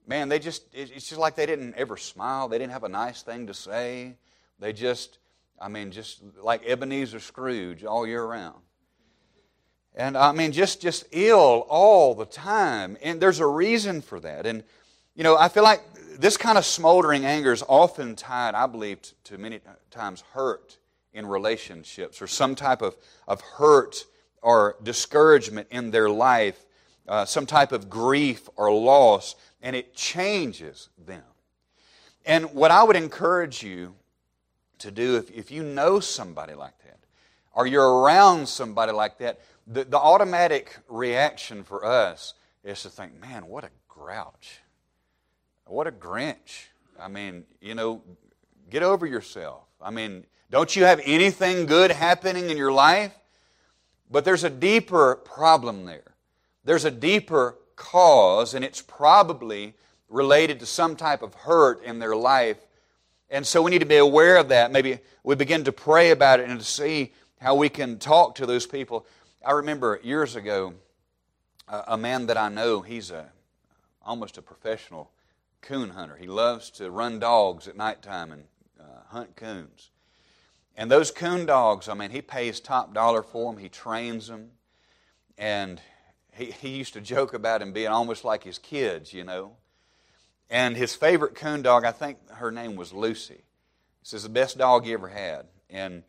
man, 0.08 0.30
they 0.30 0.40
just, 0.40 0.64
it's 0.74 1.10
just 1.10 1.18
like 1.18 1.36
they 1.36 1.46
didn't 1.46 1.76
ever 1.76 1.98
smile, 1.98 2.48
they 2.48 2.58
didn't 2.58 2.74
have 2.74 2.84
a 2.84 2.90
nice 2.90 3.22
thing 3.24 3.48
to 3.48 3.54
say. 3.54 4.16
They 4.60 4.74
just, 4.74 5.18
I 5.60 5.68
mean, 5.68 5.92
just 5.92 6.22
like 6.42 6.64
Ebenezer 6.66 7.20
Scrooge 7.20 7.84
all 7.84 8.06
year 8.06 8.24
round. 8.24 8.60
And 9.96 10.18
I 10.18 10.32
mean, 10.32 10.52
just, 10.52 10.82
just 10.82 11.06
ill 11.12 11.66
all 11.70 12.16
the 12.16 12.26
time. 12.26 12.98
And 13.02 13.20
there's 13.20 13.40
a 13.40 13.48
reason 13.48 14.02
for 14.02 14.20
that. 14.20 14.46
And, 14.46 14.64
you 15.16 15.24
know, 15.24 15.38
I 15.38 15.50
feel 15.50 15.64
like 15.64 15.82
this 16.18 16.38
kind 16.38 16.58
of 16.58 16.66
smoldering 16.66 17.26
anger 17.26 17.52
is 17.52 17.64
often 17.68 18.16
tied, 18.16 18.56
I 18.56 18.68
believe, 18.68 19.00
to 19.26 19.38
many 19.38 19.60
times 19.92 20.24
hurt 20.34 20.78
in 21.14 21.26
relationships 21.26 22.22
or 22.22 22.28
some 22.28 22.56
type 22.56 22.82
of, 22.82 22.96
of 23.28 23.42
hurt 23.42 24.06
or 24.42 24.76
discouragement 24.84 25.68
in 25.72 25.92
their 25.92 26.10
life, 26.10 26.66
uh, 27.08 27.26
some 27.26 27.46
type 27.46 27.72
of 27.72 27.90
grief 27.90 28.50
or 28.56 28.72
loss, 28.72 29.36
and 29.62 29.76
it 29.76 29.94
changes 29.94 30.90
them. 31.06 31.24
And 32.26 32.54
what 32.54 32.72
I 32.72 32.84
would 32.84 32.96
encourage 32.96 33.64
you 33.64 33.96
to 34.80 34.92
do 34.92 35.18
if, 35.18 35.32
if 35.32 35.52
you 35.52 35.64
know 35.64 36.00
somebody 36.00 36.54
like 36.54 36.78
that, 36.84 37.00
or 37.54 37.68
you're 37.68 38.02
around 38.02 38.48
somebody 38.48 38.92
like 38.92 39.18
that, 39.20 39.40
the, 39.68 39.84
the 39.84 39.98
automatic 39.98 40.78
reaction 40.88 41.64
for 41.64 41.86
us 41.86 42.34
is 42.64 42.82
to 42.84 42.90
think, 42.90 43.20
man, 43.22 43.48
what 43.48 43.64
a 43.64 43.70
grouch. 43.88 44.60
What 45.66 45.88
a 45.88 45.92
Grinch. 45.92 46.68
I 47.00 47.08
mean, 47.08 47.46
you 47.62 47.76
know, 47.76 48.02
get 48.70 48.84
over 48.84 49.06
yourself. 49.06 49.64
I 49.82 49.92
mean, 49.92 50.26
don't 50.52 50.76
you 50.76 50.84
have 50.84 51.02
anything 51.04 51.66
good 51.66 51.92
happening 51.92 52.50
in 52.50 52.58
your 52.58 52.72
life? 52.72 53.14
But 54.12 54.26
there's 54.26 54.44
a 54.44 54.50
deeper 54.50 55.16
problem 55.16 55.86
there. 55.86 56.14
There's 56.64 56.86
a 56.86 56.92
deeper 56.92 57.58
cause, 57.76 58.54
and 58.54 58.64
it's 58.64 58.82
probably 58.82 59.74
related 60.10 60.60
to 60.60 60.66
some 60.66 60.96
type 60.96 61.24
of 61.24 61.34
hurt 61.34 61.84
in 61.84 62.00
their 62.00 62.16
life. 62.16 62.58
And 63.30 63.46
so 63.48 63.62
we 63.62 63.72
need 63.72 63.80
to 63.80 63.86
be 63.86 63.98
aware 63.98 64.38
of 64.38 64.50
that. 64.50 64.72
Maybe 64.72 65.00
we 65.24 65.36
begin 65.36 65.64
to 65.64 65.72
pray 65.72 66.12
about 66.12 66.40
it 66.40 66.48
and 66.48 66.60
to 66.60 66.66
see 66.66 67.14
how 67.42 67.56
we 67.56 67.68
can 67.68 67.98
talk 67.98 68.36
to 68.36 68.46
those 68.46 68.68
people. 68.68 69.08
I 69.44 69.54
remember 69.54 70.00
years 70.04 70.36
ago, 70.36 70.76
a 71.68 71.98
man 71.98 72.28
that 72.28 72.38
I 72.38 72.50
know, 72.50 72.82
he's 72.82 73.10
a, 73.10 73.26
almost 74.06 74.38
a 74.38 74.42
professional 74.42 75.10
coon 75.64 75.90
hunter. 75.90 76.16
He 76.16 76.28
loves 76.28 76.70
to 76.72 76.92
run 76.92 77.20
dogs 77.20 77.68
at 77.68 77.76
nighttime 77.76 78.32
and 78.32 78.44
uh, 78.80 79.02
hunt 79.08 79.36
coons. 79.36 79.90
And 80.76 80.92
those 80.92 81.12
coon 81.12 81.46
dogs, 81.46 81.90
I 81.90 81.94
mean, 81.94 82.12
he 82.12 82.22
pays 82.22 82.60
top 82.60 82.94
dollar 82.94 83.24
for 83.24 83.52
them. 83.52 83.62
He 83.62 83.70
trains 83.70 84.28
them. 84.28 84.52
And 85.38 85.82
he, 86.34 86.46
he 86.46 86.70
used 86.70 86.94
to 86.94 87.02
joke 87.02 87.34
about 87.34 87.62
him 87.62 87.74
being 87.74 87.88
almost 87.88 88.24
like 88.24 88.44
his 88.44 88.60
kids, 88.60 89.14
you 89.14 89.24
know. 89.24 89.54
And 90.50 90.76
his 90.76 90.96
favorite 90.96 91.36
coon 91.36 91.62
dog, 91.62 91.86
I 91.86 91.92
think 91.92 92.18
her 92.32 92.52
name 92.52 92.76
was 92.76 92.94
Lucy. 92.94 93.34
He 93.34 94.06
says 94.06 94.24
the 94.24 94.30
best 94.30 94.58
dog 94.58 94.86
he 94.86 94.94
ever 94.94 95.08
had. 95.08 95.46
And 95.70 96.04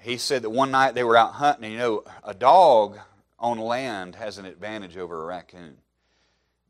he 0.00 0.16
said 0.16 0.42
that 0.42 0.50
one 0.50 0.70
night 0.70 0.94
they 0.94 1.04
were 1.04 1.16
out 1.16 1.34
hunting, 1.34 1.64
and 1.64 1.72
you 1.72 1.78
know, 1.78 2.04
a 2.24 2.34
dog 2.34 2.98
on 3.38 3.58
land 3.58 4.14
has 4.16 4.38
an 4.38 4.46
advantage 4.46 4.96
over 4.96 5.22
a 5.22 5.26
raccoon. 5.26 5.76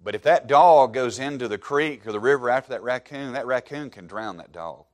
But 0.03 0.15
if 0.15 0.23
that 0.23 0.47
dog 0.47 0.95
goes 0.95 1.19
into 1.19 1.49
the 1.49 1.59
creek 1.59 2.07
or 2.07 2.13
the 2.13 2.21
river 2.21 2.51
after 2.51 2.71
that 2.71 2.83
raccoon, 2.83 3.33
that 3.33 3.47
raccoon 3.47 3.91
can 3.91 4.07
drown 4.07 4.37
that 4.37 4.53
dog. 4.53 4.85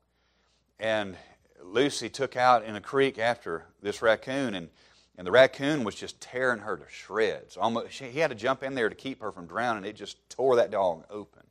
and 0.79 1.17
Lucy 1.63 2.09
took 2.09 2.37
out 2.37 2.65
in 2.65 2.77
a 2.77 2.81
creek 2.81 3.19
after 3.19 3.65
this 3.83 4.03
raccoon, 4.03 4.55
and, 4.55 4.69
and 5.17 5.27
the 5.27 5.31
raccoon 5.31 5.83
was 5.83 5.95
just 5.95 6.21
tearing 6.21 6.61
her 6.61 6.77
to 6.77 6.85
shreds. 6.89 7.57
Almost, 7.57 7.93
she, 7.93 8.05
he 8.05 8.21
had 8.21 8.31
to 8.31 8.37
jump 8.37 8.63
in 8.63 8.75
there 8.75 8.89
to 8.89 8.95
keep 8.95 9.21
her 9.23 9.33
from 9.33 9.47
drowning. 9.47 9.85
It 9.85 9.97
just 9.97 10.19
tore 10.29 10.57
that 10.57 10.71
dog 10.71 11.05
open. 11.11 11.43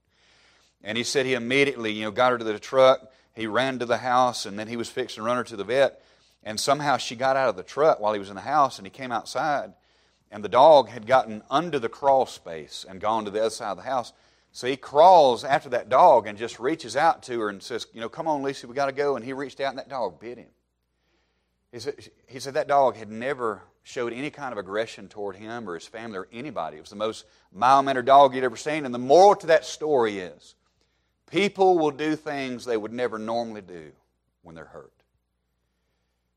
And 0.84 0.98
he 0.98 1.04
said 1.04 1.26
he 1.26 1.34
immediately, 1.34 1.92
you 1.92 2.04
know, 2.04 2.12
got 2.12 2.32
her 2.32 2.38
to 2.38 2.44
the 2.44 2.60
truck. 2.60 3.12
He 3.34 3.48
ran 3.48 3.80
to 3.80 3.86
the 3.86 3.98
house, 3.98 4.46
and 4.46 4.60
then 4.60 4.68
he 4.68 4.78
was 4.78 4.90
fixing 4.90 5.22
to 5.22 5.26
run 5.26 5.38
her 5.38 5.44
to 5.46 5.56
the 5.56 5.64
vet. 5.64 6.02
And 6.44 6.60
somehow 6.60 6.98
she 6.98 7.16
got 7.16 7.36
out 7.36 7.50
of 7.50 7.56
the 7.56 7.64
truck 7.64 8.00
while 8.00 8.14
he 8.14 8.20
was 8.20 8.30
in 8.30 8.36
the 8.36 8.42
house, 8.42 8.78
and 8.78 8.86
he 8.86 8.92
came 8.92 9.12
outside, 9.12 9.74
and 10.34 10.44
the 10.44 10.50
dog 10.50 10.90
had 10.90 11.06
gotten 11.06 11.44
under 11.52 11.78
the 11.78 11.88
crawl 11.88 12.26
space 12.26 12.88
and 12.90 13.00
gone 13.00 13.24
to 13.24 13.32
the 13.32 13.40
other 13.40 13.52
side 13.52 13.70
of 13.70 13.78
the 13.78 13.84
house. 13.84 14.14
So 14.52 14.66
he 14.66 14.76
crawls 14.76 15.44
after 15.44 15.70
that 15.70 15.90
dog 15.90 16.26
and 16.26 16.40
just 16.40 16.60
reaches 16.60 16.96
out 16.96 17.22
to 17.24 17.40
her 17.40 17.50
and 17.50 17.62
says, 17.62 17.86
You 17.94 18.02
know, 18.02 18.10
come 18.10 18.28
on, 18.28 18.42
Lucy, 18.42 18.66
we 18.66 18.74
got 18.74 18.88
to 18.88 18.92
go. 18.92 19.16
And 19.16 19.24
he 19.24 19.32
reached 19.32 19.62
out, 19.62 19.70
and 19.70 19.78
that 19.78 19.90
dog 19.90 20.20
bit 20.20 20.40
him. 20.40 20.48
He 21.72 21.80
said, 21.80 22.10
he 22.28 22.40
said 22.40 22.56
that 22.56 22.68
dog 22.68 22.96
had 22.96 23.12
never 23.12 23.62
showed 23.84 24.12
any 24.12 24.32
kind 24.32 24.52
of 24.52 24.58
aggression 24.58 25.08
toward 25.08 25.36
him 25.36 25.70
or 25.70 25.76
his 25.76 25.86
family 25.86 26.18
or 26.18 26.28
anybody. 26.34 26.78
It 26.78 26.82
was 26.82 26.90
the 26.90 26.96
most 26.96 27.26
mild 27.52 27.86
mannered 27.86 28.08
dog 28.08 28.34
he'd 28.34 28.44
ever 28.44 28.58
seen. 28.58 28.86
And 28.86 28.94
the 28.94 29.00
moral 29.00 29.36
to 29.36 29.48
that 29.48 29.66
story 29.66 30.18
is 30.18 30.56
people 31.30 31.78
will 31.78 31.92
do 31.92 32.16
things 32.16 32.66
they 32.66 32.78
would 32.78 32.94
never 32.94 33.20
normally 33.20 33.62
do 33.62 33.92
when 34.42 34.56
they're 34.56 34.66
hurt. 34.66 35.03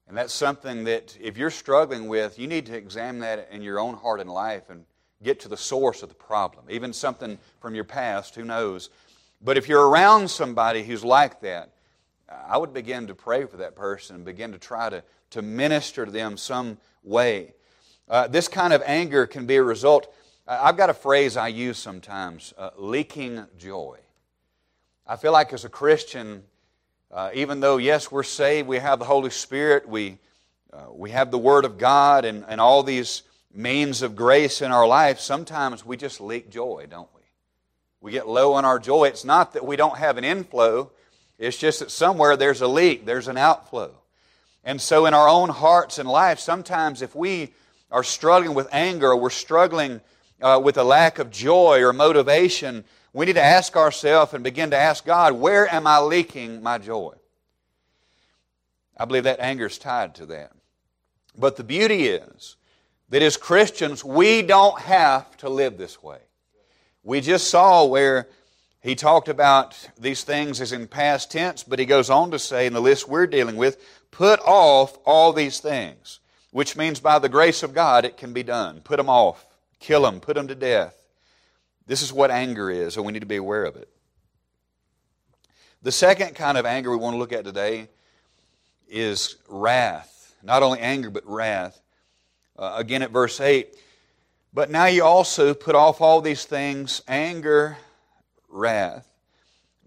And 0.08 0.16
that's 0.16 0.32
something 0.32 0.84
that, 0.84 1.16
if 1.20 1.36
you're 1.36 1.50
struggling 1.50 2.06
with, 2.08 2.38
you 2.38 2.46
need 2.46 2.66
to 2.66 2.76
examine 2.76 3.20
that 3.22 3.48
in 3.50 3.60
your 3.62 3.80
own 3.80 3.94
heart 3.94 4.20
and 4.20 4.30
life 4.30 4.70
and 4.70 4.84
get 5.22 5.40
to 5.40 5.48
the 5.48 5.56
source 5.56 6.02
of 6.02 6.08
the 6.08 6.14
problem. 6.14 6.66
Even 6.70 6.92
something 6.92 7.38
from 7.60 7.74
your 7.74 7.84
past, 7.84 8.34
who 8.34 8.44
knows? 8.44 8.90
But 9.42 9.56
if 9.56 9.68
you're 9.68 9.88
around 9.88 10.28
somebody 10.28 10.84
who's 10.84 11.04
like 11.04 11.40
that, 11.40 11.70
I 12.28 12.56
would 12.56 12.72
begin 12.72 13.06
to 13.08 13.14
pray 13.14 13.44
for 13.46 13.56
that 13.58 13.74
person 13.74 14.16
and 14.16 14.24
begin 14.24 14.52
to 14.52 14.58
try 14.58 14.90
to, 14.90 15.02
to 15.30 15.42
minister 15.42 16.04
to 16.04 16.10
them 16.10 16.36
some 16.36 16.78
way. 17.02 17.54
Uh, 18.08 18.28
this 18.28 18.48
kind 18.48 18.72
of 18.72 18.82
anger 18.86 19.26
can 19.26 19.46
be 19.46 19.56
a 19.56 19.62
result. 19.62 20.12
I've 20.46 20.76
got 20.76 20.90
a 20.90 20.94
phrase 20.94 21.36
I 21.36 21.48
use 21.48 21.78
sometimes 21.78 22.54
uh, 22.56 22.70
leaking 22.76 23.44
joy. 23.58 23.98
I 25.06 25.16
feel 25.16 25.32
like 25.32 25.52
as 25.52 25.64
a 25.64 25.68
Christian, 25.68 26.44
uh, 27.16 27.30
even 27.32 27.60
though, 27.60 27.78
yes, 27.78 28.12
we're 28.12 28.22
saved, 28.22 28.68
we 28.68 28.76
have 28.76 28.98
the 28.98 29.06
Holy 29.06 29.30
Spirit, 29.30 29.88
we, 29.88 30.18
uh, 30.70 30.92
we 30.92 31.12
have 31.12 31.30
the 31.30 31.38
Word 31.38 31.64
of 31.64 31.78
God, 31.78 32.26
and, 32.26 32.44
and 32.46 32.60
all 32.60 32.82
these 32.82 33.22
means 33.54 34.02
of 34.02 34.14
grace 34.14 34.60
in 34.60 34.70
our 34.70 34.86
life, 34.86 35.18
sometimes 35.18 35.84
we 35.84 35.96
just 35.96 36.20
leak 36.20 36.50
joy, 36.50 36.86
don't 36.90 37.08
we? 37.16 37.22
We 38.02 38.12
get 38.12 38.28
low 38.28 38.52
on 38.52 38.66
our 38.66 38.78
joy. 38.78 39.04
It's 39.04 39.24
not 39.24 39.54
that 39.54 39.64
we 39.64 39.76
don't 39.76 39.96
have 39.96 40.18
an 40.18 40.24
inflow, 40.24 40.90
it's 41.38 41.56
just 41.56 41.80
that 41.80 41.90
somewhere 41.90 42.36
there's 42.36 42.60
a 42.60 42.68
leak, 42.68 43.06
there's 43.06 43.28
an 43.28 43.38
outflow. 43.38 43.94
And 44.62 44.78
so, 44.78 45.06
in 45.06 45.14
our 45.14 45.28
own 45.28 45.48
hearts 45.48 45.98
and 45.98 46.06
life, 46.06 46.38
sometimes 46.38 47.00
if 47.00 47.14
we 47.14 47.54
are 47.90 48.04
struggling 48.04 48.54
with 48.54 48.68
anger 48.72 49.12
or 49.12 49.16
we're 49.16 49.30
struggling 49.30 50.02
uh, 50.42 50.60
with 50.62 50.76
a 50.76 50.84
lack 50.84 51.18
of 51.18 51.30
joy 51.30 51.80
or 51.80 51.94
motivation, 51.94 52.84
we 53.16 53.24
need 53.24 53.36
to 53.36 53.42
ask 53.42 53.76
ourselves 53.78 54.34
and 54.34 54.44
begin 54.44 54.72
to 54.72 54.76
ask 54.76 55.06
God, 55.06 55.32
where 55.32 55.66
am 55.72 55.86
I 55.86 56.00
leaking 56.00 56.62
my 56.62 56.76
joy? 56.76 57.14
I 58.94 59.06
believe 59.06 59.24
that 59.24 59.40
anger 59.40 59.64
is 59.64 59.78
tied 59.78 60.16
to 60.16 60.26
that. 60.26 60.52
But 61.34 61.56
the 61.56 61.64
beauty 61.64 62.08
is 62.08 62.56
that 63.08 63.22
as 63.22 63.38
Christians, 63.38 64.04
we 64.04 64.42
don't 64.42 64.78
have 64.80 65.34
to 65.38 65.48
live 65.48 65.78
this 65.78 66.02
way. 66.02 66.18
We 67.04 67.22
just 67.22 67.48
saw 67.48 67.86
where 67.86 68.28
he 68.82 68.94
talked 68.94 69.30
about 69.30 69.88
these 69.98 70.22
things 70.22 70.60
as 70.60 70.72
in 70.72 70.86
past 70.86 71.30
tense, 71.30 71.62
but 71.62 71.78
he 71.78 71.86
goes 71.86 72.10
on 72.10 72.32
to 72.32 72.38
say 72.38 72.66
in 72.66 72.74
the 72.74 72.82
list 72.82 73.08
we're 73.08 73.26
dealing 73.26 73.56
with, 73.56 73.82
put 74.10 74.40
off 74.40 74.98
all 75.06 75.32
these 75.32 75.58
things, 75.58 76.20
which 76.50 76.76
means 76.76 77.00
by 77.00 77.18
the 77.18 77.30
grace 77.30 77.62
of 77.62 77.72
God 77.72 78.04
it 78.04 78.18
can 78.18 78.34
be 78.34 78.42
done. 78.42 78.82
Put 78.82 78.98
them 78.98 79.08
off, 79.08 79.46
kill 79.80 80.02
them, 80.02 80.20
put 80.20 80.34
them 80.34 80.48
to 80.48 80.54
death. 80.54 80.92
This 81.86 82.02
is 82.02 82.12
what 82.12 82.30
anger 82.30 82.70
is, 82.70 82.96
and 82.96 83.06
we 83.06 83.12
need 83.12 83.20
to 83.20 83.26
be 83.26 83.36
aware 83.36 83.64
of 83.64 83.76
it. 83.76 83.88
The 85.82 85.92
second 85.92 86.34
kind 86.34 86.58
of 86.58 86.66
anger 86.66 86.90
we 86.90 86.96
want 86.96 87.14
to 87.14 87.18
look 87.18 87.32
at 87.32 87.44
today 87.44 87.88
is 88.88 89.36
wrath. 89.48 90.34
Not 90.42 90.62
only 90.62 90.80
anger, 90.80 91.10
but 91.10 91.26
wrath. 91.26 91.80
Uh, 92.58 92.74
again 92.76 93.02
at 93.02 93.10
verse 93.10 93.40
8. 93.40 93.76
But 94.52 94.70
now 94.70 94.86
you 94.86 95.04
also 95.04 95.54
put 95.54 95.74
off 95.74 96.00
all 96.00 96.20
these 96.20 96.44
things 96.44 97.02
anger, 97.06 97.76
wrath. 98.48 99.06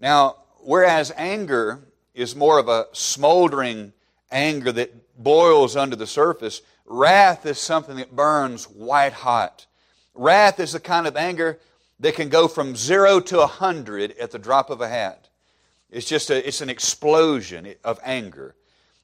Now, 0.00 0.36
whereas 0.60 1.12
anger 1.16 1.80
is 2.14 2.36
more 2.36 2.58
of 2.58 2.68
a 2.68 2.86
smoldering 2.92 3.92
anger 4.30 4.72
that 4.72 5.22
boils 5.22 5.76
under 5.76 5.96
the 5.96 6.06
surface, 6.06 6.62
wrath 6.86 7.44
is 7.44 7.58
something 7.58 7.96
that 7.96 8.14
burns 8.14 8.64
white 8.64 9.12
hot. 9.12 9.66
Wrath 10.14 10.60
is 10.60 10.72
the 10.72 10.80
kind 10.80 11.06
of 11.06 11.16
anger 11.16 11.58
that 12.00 12.14
can 12.14 12.28
go 12.28 12.48
from 12.48 12.76
zero 12.76 13.20
to 13.20 13.40
a 13.40 13.46
hundred 13.46 14.16
at 14.18 14.30
the 14.30 14.38
drop 14.38 14.70
of 14.70 14.80
a 14.80 14.88
hat. 14.88 15.28
It's 15.90 16.06
just 16.06 16.30
a, 16.30 16.46
it's 16.46 16.60
an 16.60 16.70
explosion 16.70 17.74
of 17.84 18.00
anger. 18.04 18.54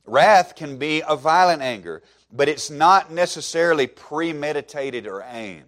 Wrath 0.04 0.54
can 0.54 0.78
be 0.78 1.02
a 1.06 1.16
violent 1.16 1.62
anger 1.62 2.02
but 2.32 2.48
it's 2.48 2.70
not 2.70 3.10
necessarily 3.10 3.86
premeditated 3.86 5.06
or 5.06 5.24
aimed. 5.30 5.64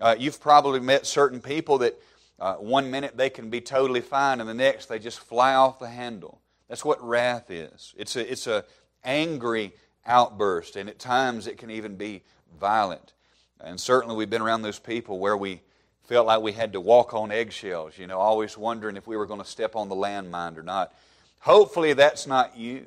Uh, 0.00 0.14
you've 0.18 0.40
probably 0.40 0.80
met 0.80 1.06
certain 1.06 1.40
people 1.40 1.78
that 1.78 2.00
uh, 2.38 2.54
one 2.54 2.90
minute 2.90 3.16
they 3.16 3.30
can 3.30 3.50
be 3.50 3.60
totally 3.60 4.00
fine, 4.00 4.40
and 4.40 4.48
the 4.48 4.54
next 4.54 4.86
they 4.86 4.98
just 4.98 5.18
fly 5.18 5.54
off 5.54 5.78
the 5.78 5.88
handle. 5.88 6.40
That's 6.68 6.84
what 6.84 7.02
wrath 7.02 7.50
is. 7.50 7.94
It's 7.96 8.14
a, 8.14 8.30
it's 8.30 8.46
a 8.46 8.64
angry 9.02 9.74
outburst, 10.06 10.76
and 10.76 10.88
at 10.88 10.98
times 10.98 11.46
it 11.46 11.58
can 11.58 11.70
even 11.70 11.96
be 11.96 12.22
violent. 12.60 13.14
And 13.60 13.80
certainly 13.80 14.14
we've 14.14 14.30
been 14.30 14.42
around 14.42 14.62
those 14.62 14.78
people 14.78 15.18
where 15.18 15.36
we 15.36 15.62
felt 16.08 16.26
like 16.26 16.40
we 16.40 16.52
had 16.52 16.72
to 16.72 16.80
walk 16.80 17.12
on 17.12 17.30
eggshells, 17.30 17.98
you 17.98 18.06
know, 18.06 18.18
always 18.18 18.56
wondering 18.56 18.96
if 18.96 19.06
we 19.06 19.16
were 19.16 19.26
going 19.26 19.40
to 19.40 19.46
step 19.46 19.76
on 19.76 19.90
the 19.90 19.94
landmine 19.94 20.56
or 20.56 20.62
not. 20.62 20.94
Hopefully 21.40 21.92
that's 21.92 22.26
not 22.26 22.56
you. 22.56 22.86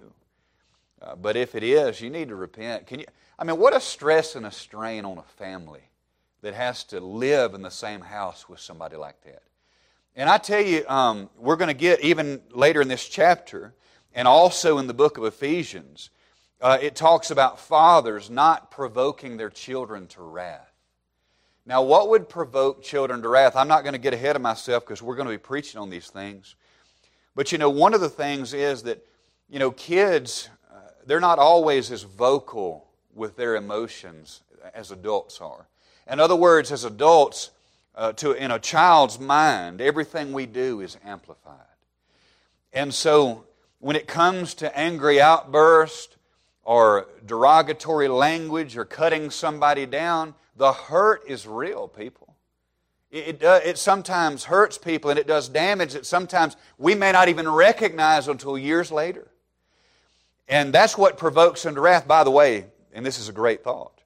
Uh, 1.00 1.16
but 1.16 1.38
if 1.38 1.54
it 1.54 1.64
is, 1.64 2.02
you 2.02 2.10
need 2.10 2.30
to 2.30 2.36
repent. 2.36 2.88
Can 2.88 3.00
you? 3.00 3.06
I 3.38 3.44
mean, 3.44 3.60
what 3.60 3.76
a 3.76 3.80
stress 3.80 4.36
and 4.36 4.46
a 4.46 4.52
strain 4.52 5.06
on 5.06 5.20
a 5.20 5.24
family 5.38 5.82
that 6.42 6.56
has 6.56 6.84
to 6.86 7.00
live 7.00 7.54
in 7.54 7.62
the 7.62 7.72
same 7.72 8.02
house 8.02 8.50
with 8.50 8.60
somebody 8.60 8.96
like 8.96 9.22
that. 9.24 9.44
And 10.16 10.28
I 10.28 10.40
tell 10.40 10.62
you, 10.62 10.84
um, 10.88 11.30
we're 11.38 11.56
going 11.56 11.68
to 11.68 11.74
get 11.74 12.02
even 12.02 12.42
later 12.52 12.82
in 12.82 12.88
this 12.88 13.08
chapter, 13.08 13.74
and 14.14 14.28
also 14.28 14.80
in 14.80 14.88
the 14.88 14.94
book 14.94 15.18
of 15.20 15.26
Ephesians, 15.26 16.10
uh, 16.60 16.78
it 16.82 16.96
talks 16.96 17.32
about 17.32 17.60
fathers 17.60 18.30
not 18.30 18.72
provoking 18.72 19.38
their 19.38 19.50
children 19.50 20.08
to 20.08 20.22
wrath. 20.22 20.71
Now, 21.66 21.84
what 21.84 22.10
would 22.10 22.28
provoke 22.28 22.82
children 22.82 23.22
to 23.22 23.30
wrath? 23.30 23.56
I'm 23.56 23.68
not 23.68 23.84
going 23.84 23.94
to 23.94 24.00
get 24.00 24.14
ahead 24.14 24.36
of 24.36 24.42
myself 24.42 24.84
because 24.84 25.02
we're 25.02 25.16
going 25.16 25.28
to 25.28 25.34
be 25.34 25.38
preaching 25.38 25.80
on 25.80 25.90
these 25.90 26.10
things. 26.10 26.56
But 27.36 27.52
you 27.52 27.58
know, 27.58 27.70
one 27.70 27.94
of 27.94 28.02
the 28.02 28.10
things 28.10 28.54
is 28.54 28.84
that, 28.84 29.06
you 29.50 29.60
know, 29.60 29.72
kids 29.72 30.50
they're 31.06 31.20
not 31.20 31.40
always 31.40 31.92
as 31.92 32.04
vocal 32.04 32.88
with 33.14 33.36
their 33.36 33.56
emotions 33.56 34.42
as 34.74 34.92
adults 34.92 35.42
are. 35.42 35.68
In 36.10 36.20
other 36.20 36.36
words, 36.36 36.72
as 36.72 36.84
adults, 36.84 37.52
uh, 37.96 38.14
to, 38.14 38.32
in 38.32 38.52
a 38.52 38.60
child's 38.60 39.20
mind, 39.20 39.82
everything 39.82 40.34
we 40.34 40.46
do 40.46 40.82
is 40.82 40.98
amplified. 41.04 41.58
And 42.74 42.94
so, 42.94 43.46
when 43.80 43.96
it 43.96 44.08
comes 44.08 44.54
to 44.56 44.78
angry 44.78 45.20
outburst 45.20 46.16
or 46.64 47.08
derogatory 47.26 48.08
language 48.08 48.78
or 48.78 48.86
cutting 48.86 49.30
somebody 49.30 49.86
down, 49.86 50.36
the 50.56 50.74
hurt 50.74 51.24
is 51.28 51.48
real, 51.48 51.88
people. 51.88 52.36
It, 53.10 53.28
it, 53.28 53.44
uh, 53.44 53.60
it, 53.64 53.78
sometimes 53.78 54.46
hurts 54.46 54.78
people 54.78 55.10
and 55.10 55.20
it 55.20 55.28
does 55.28 55.50
damage 55.50 55.94
that 55.94 56.06
sometimes 56.06 56.56
we 56.78 56.96
may 56.96 57.12
not 57.12 57.28
even 57.28 57.50
recognize 57.50 58.28
until 58.28 58.58
years 58.58 58.92
later. 58.92 59.28
And 60.48 60.74
that's 60.74 60.98
what 60.98 61.18
provokes 61.18 61.66
unto 61.66 61.82
wrath. 61.82 62.08
By 62.08 62.24
the 62.24 62.32
way, 62.32 62.66
and 62.94 63.06
this 63.06 63.20
is 63.20 63.30
a 63.30 63.34
great 63.34 63.64
thought, 63.64 64.02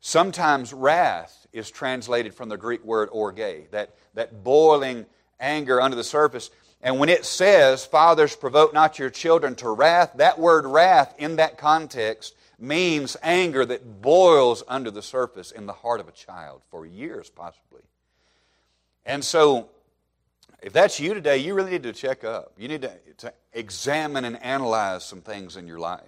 sometimes 0.00 0.72
wrath 0.72 1.46
is 1.52 1.70
translated 1.70 2.34
from 2.34 2.48
the 2.48 2.56
Greek 2.56 2.84
word 2.84 3.08
orge, 3.12 3.70
that, 3.70 3.94
that 4.14 4.42
boiling 4.42 5.06
anger 5.38 5.80
under 5.80 5.96
the 5.96 6.04
surface. 6.04 6.50
And 6.80 6.98
when 6.98 7.08
it 7.08 7.24
says, 7.24 7.84
Fathers, 7.84 8.34
provoke 8.34 8.74
not 8.74 8.98
your 8.98 9.10
children 9.10 9.54
to 9.56 9.70
wrath, 9.70 10.12
that 10.16 10.38
word 10.38 10.66
wrath 10.66 11.14
in 11.18 11.36
that 11.36 11.58
context 11.58 12.34
means 12.62 13.16
anger 13.22 13.66
that 13.66 14.00
boils 14.00 14.62
under 14.68 14.90
the 14.90 15.02
surface 15.02 15.50
in 15.50 15.66
the 15.66 15.72
heart 15.72 16.00
of 16.00 16.08
a 16.08 16.12
child 16.12 16.62
for 16.70 16.86
years, 16.86 17.28
possibly. 17.28 17.82
And 19.04 19.24
so 19.24 19.68
if 20.62 20.72
that's 20.72 21.00
you 21.00 21.12
today, 21.12 21.38
you 21.38 21.54
really 21.54 21.72
need 21.72 21.82
to 21.82 21.92
check 21.92 22.22
up. 22.22 22.52
You 22.56 22.68
need 22.68 22.82
to, 22.82 22.92
to 23.18 23.34
examine 23.52 24.24
and 24.24 24.40
analyze 24.42 25.04
some 25.04 25.20
things 25.20 25.56
in 25.56 25.66
your 25.66 25.80
life. 25.80 26.02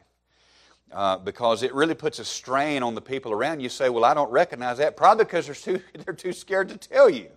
Uh, 0.93 1.19
because 1.19 1.65
it 1.65 1.75
really 1.75 1.95
puts 1.95 2.21
a 2.21 2.25
strain 2.25 2.85
on 2.85 2.95
the 2.95 3.01
people 3.01 3.33
around 3.33 3.59
you. 3.59 3.69
Say, 3.69 3.89
well, 3.89 4.05
I 4.05 4.15
don't 4.15 4.31
recognize 4.31 4.79
that. 4.79 4.97
Probably 4.97 5.25
because 5.25 5.47
they're 5.47 5.55
too, 5.57 5.83
they're 6.05 6.15
too 6.15 6.33
scared 6.33 6.69
to 6.69 6.77
tell 6.77 7.11
you. 7.11 7.31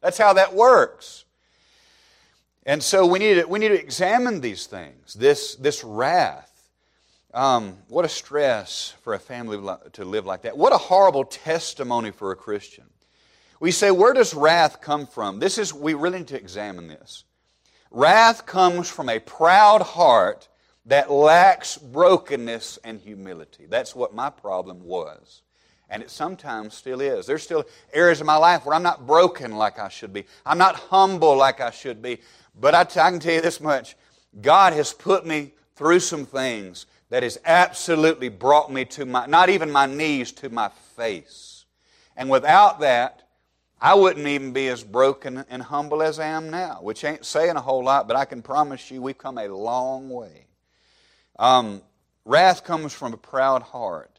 That's 0.00 0.18
how 0.18 0.32
that 0.32 0.52
works. 0.52 1.24
And 2.66 2.82
so 2.82 3.06
we 3.06 3.20
need 3.20 3.34
to, 3.34 3.44
we 3.44 3.60
need 3.60 3.68
to 3.68 3.78
examine 3.78 4.40
these 4.40 4.66
things, 4.66 5.14
this, 5.14 5.54
this 5.54 5.84
wrath. 5.84 6.50
Um, 7.34 7.78
what 7.88 8.04
a 8.04 8.08
stress 8.08 8.94
for 9.02 9.14
a 9.14 9.18
family 9.18 9.58
to 9.94 10.04
live 10.04 10.24
like 10.24 10.42
that. 10.42 10.56
What 10.56 10.72
a 10.72 10.78
horrible 10.78 11.24
testimony 11.24 12.12
for 12.12 12.30
a 12.30 12.36
Christian. 12.36 12.84
We 13.58 13.72
say, 13.72 13.90
where 13.90 14.12
does 14.12 14.34
wrath 14.34 14.80
come 14.80 15.08
from? 15.08 15.40
This 15.40 15.58
is, 15.58 15.74
we 15.74 15.94
really 15.94 16.18
need 16.18 16.28
to 16.28 16.36
examine 16.36 16.86
this. 16.86 17.24
Wrath 17.90 18.46
comes 18.46 18.88
from 18.88 19.08
a 19.08 19.18
proud 19.18 19.82
heart 19.82 20.48
that 20.86 21.10
lacks 21.10 21.76
brokenness 21.76 22.78
and 22.84 23.00
humility. 23.00 23.66
That's 23.66 23.96
what 23.96 24.14
my 24.14 24.30
problem 24.30 24.84
was. 24.84 25.42
And 25.90 26.04
it 26.04 26.10
sometimes 26.10 26.74
still 26.74 27.00
is. 27.00 27.26
There's 27.26 27.42
still 27.42 27.64
areas 27.92 28.20
of 28.20 28.26
my 28.28 28.36
life 28.36 28.64
where 28.64 28.76
I'm 28.76 28.82
not 28.82 29.08
broken 29.08 29.56
like 29.56 29.80
I 29.80 29.88
should 29.88 30.12
be. 30.12 30.24
I'm 30.46 30.58
not 30.58 30.76
humble 30.76 31.36
like 31.36 31.60
I 31.60 31.72
should 31.72 32.00
be. 32.00 32.20
But 32.60 32.76
I, 32.76 32.84
t- 32.84 33.00
I 33.00 33.10
can 33.10 33.18
tell 33.18 33.34
you 33.34 33.40
this 33.40 33.60
much 33.60 33.96
God 34.40 34.72
has 34.72 34.92
put 34.92 35.26
me 35.26 35.52
through 35.74 36.00
some 36.00 36.26
things 36.26 36.86
that 37.14 37.22
has 37.22 37.38
absolutely 37.44 38.28
brought 38.28 38.72
me 38.72 38.84
to 38.84 39.06
my, 39.06 39.24
not 39.26 39.48
even 39.48 39.70
my 39.70 39.86
knees, 39.86 40.32
to 40.32 40.50
my 40.50 40.68
face. 40.96 41.64
And 42.16 42.28
without 42.28 42.80
that, 42.80 43.22
I 43.80 43.94
wouldn't 43.94 44.26
even 44.26 44.52
be 44.52 44.66
as 44.66 44.82
broken 44.82 45.44
and 45.48 45.62
humble 45.62 46.02
as 46.02 46.18
I 46.18 46.26
am 46.26 46.50
now, 46.50 46.80
which 46.82 47.04
ain't 47.04 47.24
saying 47.24 47.54
a 47.54 47.60
whole 47.60 47.84
lot, 47.84 48.08
but 48.08 48.16
I 48.16 48.24
can 48.24 48.42
promise 48.42 48.90
you 48.90 49.00
we've 49.00 49.16
come 49.16 49.38
a 49.38 49.46
long 49.46 50.10
way. 50.10 50.46
Um, 51.38 51.82
wrath 52.24 52.64
comes 52.64 52.92
from 52.92 53.14
a 53.14 53.16
proud 53.16 53.62
heart 53.62 54.18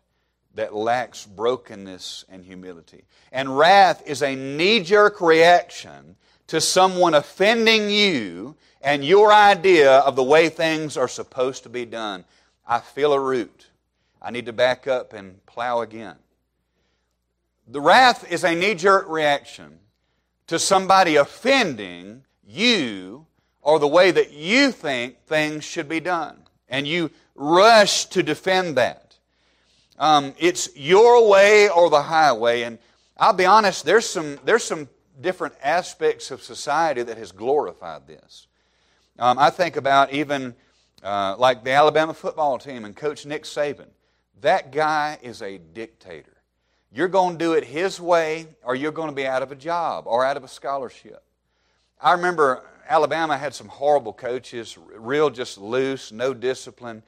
that 0.53 0.73
lacks 0.73 1.25
brokenness 1.25 2.23
and 2.29 2.45
humility. 2.45 3.03
And 3.33 3.57
wrath 3.57 4.03
is 4.05 4.23
a 4.23 4.37
knee 4.37 4.79
jerk 4.79 5.19
reaction 5.19 6.15
to 6.47 6.61
someone 6.61 7.13
offending 7.13 7.89
you 7.89 8.55
and 8.81 9.03
your 9.03 9.33
idea 9.33 9.97
of 9.97 10.15
the 10.15 10.23
way 10.23 10.47
things 10.47 10.95
are 10.95 11.09
supposed 11.09 11.63
to 11.63 11.69
be 11.69 11.83
done. 11.83 12.23
I 12.67 12.79
feel 12.79 13.13
a 13.13 13.19
root. 13.19 13.67
I 14.21 14.31
need 14.31 14.47
to 14.47 14.53
back 14.53 14.87
up 14.87 15.13
and 15.13 15.45
plow 15.45 15.81
again. 15.81 16.15
The 17.67 17.81
wrath 17.81 18.31
is 18.31 18.43
a 18.43 18.55
knee 18.55 18.75
jerk 18.75 19.07
reaction 19.09 19.79
to 20.47 20.59
somebody 20.59 21.15
offending 21.15 22.23
you 22.47 23.25
or 23.61 23.79
the 23.79 23.87
way 23.87 24.11
that 24.11 24.31
you 24.31 24.71
think 24.71 25.25
things 25.25 25.63
should 25.63 25.89
be 25.89 25.99
done. 25.99 26.37
And 26.69 26.87
you 26.87 27.11
rush 27.35 28.05
to 28.07 28.23
defend 28.23 28.77
that. 28.77 29.15
Um, 29.97 30.33
it's 30.37 30.75
your 30.75 31.27
way 31.27 31.69
or 31.69 31.89
the 31.89 32.03
highway. 32.03 32.63
And 32.63 32.77
I'll 33.17 33.33
be 33.33 33.45
honest, 33.45 33.85
there's 33.85 34.07
some, 34.07 34.39
there's 34.43 34.63
some 34.63 34.89
different 35.21 35.55
aspects 35.63 36.31
of 36.31 36.43
society 36.43 37.01
that 37.03 37.17
has 37.17 37.31
glorified 37.31 38.07
this. 38.07 38.47
Um, 39.17 39.39
I 39.39 39.49
think 39.49 39.77
about 39.77 40.11
even 40.11 40.55
uh, 41.05 41.35
like 41.37 41.63
the 41.63 41.71
Alabama 41.71 42.15
football 42.15 42.57
team 42.57 42.83
and 42.83 42.95
Coach 42.95 43.25
Nick 43.27 43.43
Saban. 43.43 43.87
That 44.41 44.71
guy 44.71 45.19
is 45.21 45.43
a 45.43 45.59
dictator. 45.59 46.33
You're 46.91 47.07
going 47.07 47.37
to 47.37 47.45
do 47.45 47.53
it 47.53 47.63
his 47.63 48.01
way, 48.01 48.47
or 48.63 48.75
you're 48.75 48.91
going 48.91 49.09
to 49.09 49.15
be 49.15 49.27
out 49.27 49.43
of 49.43 49.51
a 49.51 49.55
job 49.55 50.05
or 50.07 50.25
out 50.25 50.35
of 50.35 50.43
a 50.43 50.47
scholarship. 50.47 51.23
I 52.01 52.13
remember 52.13 52.65
Alabama 52.89 53.37
had 53.37 53.53
some 53.53 53.67
horrible 53.67 54.13
coaches, 54.13 54.77
real 54.95 55.29
just 55.29 55.59
loose, 55.59 56.11
no 56.11 56.33
discipline. 56.33 57.03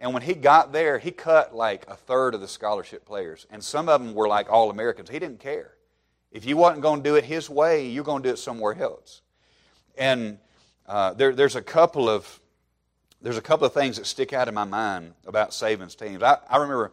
And 0.00 0.14
when 0.14 0.22
he 0.22 0.34
got 0.34 0.72
there, 0.72 0.98
he 0.98 1.10
cut 1.10 1.54
like 1.54 1.84
a 1.88 1.94
third 1.94 2.34
of 2.34 2.40
the 2.40 2.48
scholarship 2.48 3.04
players. 3.04 3.46
And 3.50 3.62
some 3.62 3.88
of 3.88 4.02
them 4.02 4.14
were 4.14 4.28
like 4.28 4.50
all 4.50 4.70
Americans. 4.70 5.10
He 5.10 5.18
didn't 5.18 5.40
care. 5.40 5.74
If 6.30 6.46
you 6.46 6.56
wasn't 6.56 6.80
going 6.80 7.02
to 7.02 7.08
do 7.08 7.16
it 7.16 7.24
his 7.24 7.50
way, 7.50 7.86
you're 7.86 8.02
going 8.02 8.22
to 8.22 8.30
do 8.30 8.32
it 8.32 8.38
somewhere 8.38 8.80
else. 8.80 9.20
And 9.98 10.38
uh, 10.86 11.12
there, 11.12 11.34
there's 11.34 11.56
a 11.56 11.62
couple 11.62 12.08
of 12.08 12.40
there's 13.22 13.38
a 13.38 13.42
couple 13.42 13.66
of 13.66 13.72
things 13.72 13.96
that 13.96 14.06
stick 14.06 14.32
out 14.32 14.48
in 14.48 14.54
my 14.54 14.64
mind 14.64 15.14
about 15.26 15.50
Saban's 15.50 15.94
teams. 15.94 16.22
I, 16.22 16.38
I 16.48 16.58
remember 16.58 16.92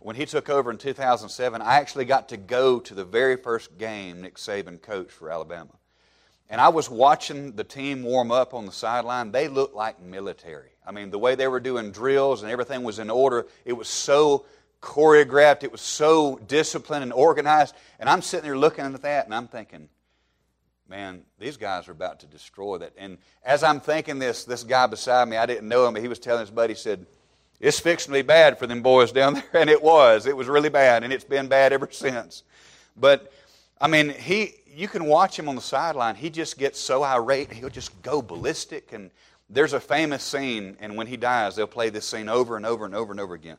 when 0.00 0.16
he 0.16 0.26
took 0.26 0.50
over 0.50 0.70
in 0.70 0.78
2007, 0.78 1.62
I 1.62 1.76
actually 1.76 2.04
got 2.04 2.28
to 2.30 2.36
go 2.36 2.80
to 2.80 2.94
the 2.94 3.04
very 3.04 3.36
first 3.36 3.78
game 3.78 4.20
Nick 4.20 4.36
Saban 4.36 4.80
coached 4.80 5.12
for 5.12 5.30
Alabama. 5.30 5.70
And 6.50 6.60
I 6.60 6.68
was 6.68 6.90
watching 6.90 7.52
the 7.52 7.64
team 7.64 8.02
warm 8.02 8.30
up 8.30 8.52
on 8.52 8.66
the 8.66 8.72
sideline. 8.72 9.32
They 9.32 9.48
looked 9.48 9.74
like 9.74 10.00
military. 10.02 10.70
I 10.86 10.92
mean, 10.92 11.10
the 11.10 11.18
way 11.18 11.34
they 11.34 11.48
were 11.48 11.60
doing 11.60 11.92
drills 11.92 12.42
and 12.42 12.50
everything 12.50 12.82
was 12.82 12.98
in 12.98 13.08
order, 13.08 13.46
it 13.64 13.72
was 13.72 13.88
so 13.88 14.44
choreographed, 14.82 15.62
it 15.62 15.72
was 15.72 15.80
so 15.80 16.38
disciplined 16.48 17.04
and 17.04 17.12
organized. 17.12 17.74
And 17.98 18.08
I'm 18.08 18.20
sitting 18.20 18.44
there 18.44 18.58
looking 18.58 18.84
at 18.84 19.00
that 19.02 19.24
and 19.24 19.34
I'm 19.34 19.48
thinking, 19.48 19.88
man, 20.88 21.22
these 21.38 21.56
guys 21.56 21.88
are 21.88 21.92
about 21.92 22.20
to 22.20 22.26
destroy 22.26 22.78
that. 22.78 22.92
And 22.98 23.18
as 23.44 23.62
I'm 23.62 23.80
thinking 23.80 24.18
this, 24.18 24.44
this 24.44 24.64
guy 24.64 24.86
beside 24.86 25.28
me, 25.28 25.36
I 25.36 25.46
didn't 25.46 25.68
know 25.68 25.86
him, 25.86 25.94
but 25.94 26.02
he 26.02 26.08
was 26.08 26.18
telling 26.18 26.40
his 26.40 26.50
buddy, 26.50 26.74
he 26.74 26.78
said, 26.78 27.06
it's 27.60 27.78
fixing 27.78 28.12
to 28.12 28.18
be 28.18 28.22
bad 28.22 28.58
for 28.58 28.66
them 28.66 28.82
boys 28.82 29.12
down 29.12 29.34
there. 29.52 29.62
And 29.62 29.70
it 29.70 29.82
was. 29.82 30.26
It 30.26 30.36
was 30.36 30.48
really 30.48 30.68
bad, 30.68 31.04
and 31.04 31.12
it's 31.12 31.24
been 31.24 31.48
bad 31.48 31.72
ever 31.72 31.88
since. 31.90 32.42
But, 32.96 33.32
I 33.80 33.88
mean, 33.88 34.10
he, 34.10 34.54
you 34.66 34.88
can 34.88 35.06
watch 35.06 35.38
him 35.38 35.48
on 35.48 35.54
the 35.54 35.62
sideline. 35.62 36.16
He 36.16 36.28
just 36.28 36.58
gets 36.58 36.78
so 36.78 37.02
irate, 37.02 37.52
he'll 37.52 37.70
just 37.70 38.02
go 38.02 38.20
ballistic. 38.20 38.92
And 38.92 39.10
there's 39.48 39.72
a 39.72 39.80
famous 39.80 40.22
scene, 40.22 40.76
and 40.80 40.96
when 40.96 41.06
he 41.06 41.16
dies, 41.16 41.56
they'll 41.56 41.66
play 41.66 41.90
this 41.90 42.06
scene 42.06 42.28
over 42.28 42.56
and 42.56 42.66
over 42.66 42.84
and 42.84 42.94
over 42.94 43.12
and 43.12 43.20
over 43.20 43.34
again. 43.34 43.58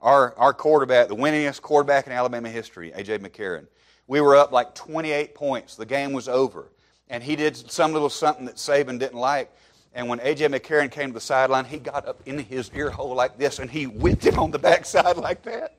Our, 0.00 0.34
our 0.36 0.52
quarterback, 0.52 1.08
the 1.08 1.16
winningest 1.16 1.62
quarterback 1.62 2.06
in 2.06 2.12
Alabama 2.12 2.50
history, 2.50 2.92
A.J. 2.92 3.18
McCarron, 3.18 3.66
we 4.06 4.20
were 4.20 4.36
up 4.36 4.52
like 4.52 4.74
28 4.74 5.34
points. 5.34 5.76
The 5.76 5.86
game 5.86 6.12
was 6.12 6.28
over. 6.28 6.70
And 7.08 7.22
he 7.22 7.36
did 7.36 7.56
some 7.70 7.92
little 7.92 8.10
something 8.10 8.46
that 8.46 8.56
Saban 8.56 8.98
didn't 8.98 9.18
like. 9.18 9.52
And 9.94 10.08
when 10.08 10.20
A.J. 10.20 10.48
McCarron 10.48 10.90
came 10.90 11.10
to 11.10 11.14
the 11.14 11.20
sideline, 11.20 11.64
he 11.64 11.78
got 11.78 12.06
up 12.08 12.20
in 12.26 12.38
his 12.38 12.70
ear 12.74 12.90
hole 12.90 13.14
like 13.14 13.38
this 13.38 13.58
and 13.58 13.70
he 13.70 13.86
whipped 13.86 14.24
him 14.24 14.38
on 14.38 14.50
the 14.50 14.58
backside 14.58 15.16
like 15.18 15.42
that. 15.42 15.76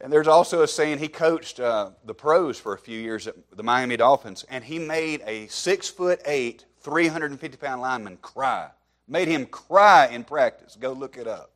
And 0.00 0.12
there's 0.12 0.28
also 0.28 0.62
a 0.62 0.68
scene, 0.68 0.98
he 0.98 1.08
coached 1.08 1.58
uh, 1.58 1.90
the 2.04 2.14
pros 2.14 2.58
for 2.58 2.72
a 2.72 2.78
few 2.78 2.98
years 2.98 3.26
at 3.26 3.34
the 3.56 3.64
Miami 3.64 3.96
Dolphins, 3.96 4.44
and 4.48 4.62
he 4.62 4.78
made 4.78 5.22
a 5.26 5.48
six 5.48 5.88
foot 5.88 6.20
eight, 6.24 6.64
350 6.80 7.56
pound 7.56 7.80
lineman 7.80 8.16
cry. 8.18 8.68
Made 9.08 9.26
him 9.26 9.46
cry 9.46 10.06
in 10.06 10.22
practice. 10.22 10.76
Go 10.78 10.92
look 10.92 11.16
it 11.16 11.26
up. 11.26 11.50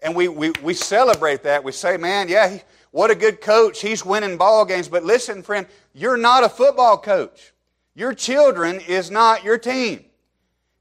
And 0.00 0.14
we, 0.14 0.28
we, 0.28 0.52
we 0.62 0.74
celebrate 0.74 1.42
that. 1.42 1.64
We 1.64 1.72
say, 1.72 1.96
man, 1.96 2.28
yeah, 2.28 2.48
he, 2.48 2.62
what 2.90 3.10
a 3.10 3.14
good 3.14 3.40
coach. 3.40 3.80
He's 3.80 4.04
winning 4.04 4.36
ball 4.36 4.64
games. 4.64 4.88
But 4.88 5.04
listen, 5.04 5.42
friend, 5.42 5.66
you're 5.92 6.16
not 6.16 6.44
a 6.44 6.48
football 6.48 6.98
coach. 6.98 7.52
Your 7.94 8.14
children 8.14 8.80
is 8.80 9.10
not 9.10 9.42
your 9.42 9.58
team. 9.58 10.04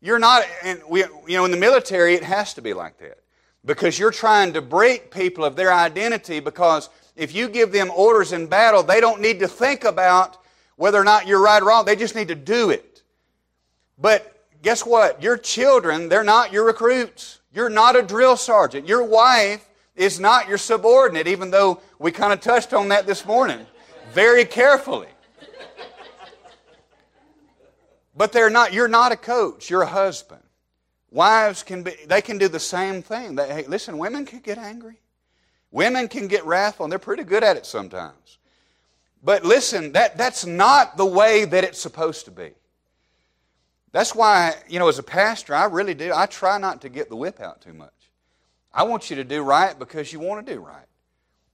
You're 0.01 0.19
not, 0.19 0.43
and 0.63 0.81
we, 0.87 0.99
you 1.01 1.37
know, 1.37 1.45
in 1.45 1.51
the 1.51 1.57
military, 1.57 2.13
it 2.13 2.23
has 2.23 2.53
to 2.53 2.61
be 2.61 2.73
like 2.73 2.99
that. 2.99 3.19
Because 3.65 3.97
you're 3.97 4.11
trying 4.11 4.53
to 4.53 4.61
break 4.61 5.11
people 5.11 5.43
of 5.43 5.55
their 5.55 5.73
identity 5.73 6.39
because 6.39 6.89
if 7.15 7.33
you 7.33 7.49
give 7.49 7.71
them 7.71 7.91
orders 7.93 8.31
in 8.31 8.45
battle, 8.45 8.83
they 8.83 9.01
don't 9.01 9.19
need 9.19 9.39
to 9.39 9.47
think 9.47 9.83
about 9.83 10.37
whether 10.75 11.01
or 11.01 11.03
not 11.03 11.25
you're 11.25 11.41
right 11.41 11.61
or 11.61 11.65
wrong. 11.65 11.83
They 11.83 11.95
just 11.95 12.15
need 12.15 12.27
to 12.27 12.35
do 12.35 12.69
it. 12.69 13.01
But 13.97 14.45
guess 14.61 14.85
what? 14.85 15.21
Your 15.21 15.37
children, 15.37 16.07
they're 16.07 16.23
not 16.23 16.53
your 16.53 16.65
recruits. 16.65 17.39
You're 17.57 17.69
not 17.71 17.95
a 17.95 18.03
drill 18.03 18.37
sergeant. 18.37 18.87
Your 18.87 19.03
wife 19.03 19.67
is 19.95 20.19
not 20.19 20.47
your 20.47 20.59
subordinate, 20.59 21.25
even 21.25 21.49
though 21.49 21.81
we 21.97 22.11
kind 22.11 22.31
of 22.31 22.39
touched 22.39 22.71
on 22.71 22.89
that 22.89 23.07
this 23.07 23.25
morning 23.25 23.65
very 24.13 24.45
carefully. 24.45 25.07
But 28.15 28.31
they're 28.31 28.51
not, 28.51 28.73
you're 28.73 28.87
not 28.87 29.11
a 29.11 29.15
coach, 29.15 29.71
you're 29.71 29.81
a 29.81 29.87
husband. 29.87 30.43
Wives 31.09 31.63
can 31.63 31.81
be, 31.81 31.95
they 32.05 32.21
can 32.21 32.37
do 32.37 32.47
the 32.47 32.59
same 32.59 33.01
thing. 33.01 33.33
They, 33.33 33.47
hey, 33.47 33.65
listen, 33.67 33.97
women 33.97 34.23
can 34.23 34.41
get 34.41 34.59
angry. 34.59 34.99
Women 35.71 36.09
can 36.09 36.27
get 36.27 36.45
wrathful, 36.45 36.83
and 36.83 36.91
they're 36.91 36.99
pretty 36.99 37.23
good 37.23 37.43
at 37.43 37.57
it 37.57 37.65
sometimes. 37.65 38.37
But 39.23 39.43
listen, 39.43 39.93
that, 39.93 40.15
that's 40.15 40.45
not 40.45 40.95
the 40.95 41.07
way 41.07 41.45
that 41.45 41.63
it's 41.63 41.81
supposed 41.81 42.25
to 42.25 42.31
be. 42.31 42.51
That's 43.91 44.13
why, 44.13 44.55
you 44.67 44.79
know, 44.79 44.89
as 44.89 44.99
a 44.99 45.03
pastor, 45.03 45.55
I 45.55 45.65
really 45.65 45.93
do, 45.93 46.11
I 46.13 46.25
try 46.25 46.57
not 46.57 46.81
to 46.81 46.89
get 46.89 47.09
the 47.09 47.15
whip 47.15 47.39
out 47.39 47.61
too 47.61 47.73
much. 47.73 47.91
I 48.73 48.83
want 48.83 49.09
you 49.09 49.15
to 49.15 49.23
do 49.23 49.41
right 49.41 49.77
because 49.77 50.11
you 50.11 50.19
want 50.19 50.45
to 50.45 50.53
do 50.53 50.59
right. 50.59 50.85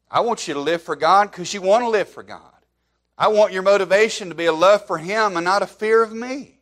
I 0.10 0.20
want 0.20 0.48
you 0.48 0.54
to 0.56 0.60
live 0.60 0.82
for 0.82 0.96
God 0.96 1.32
because 1.32 1.54
you 1.54 1.62
want 1.62 1.84
to 1.84 1.90
live 1.90 2.10
for 2.10 2.24
God. 2.24 2.42
I 3.18 3.28
want 3.30 3.54
your 3.54 3.62
motivation 3.62 4.30
to 4.30 4.36
be 4.36 4.46
a 4.46 4.54
love 4.54 4.86
for 4.86 4.98
Him 4.98 5.38
and 5.38 5.46
not 5.46 5.62
a 5.62 5.68
fear 5.68 6.04
of 6.04 6.12
me. 6.12 6.60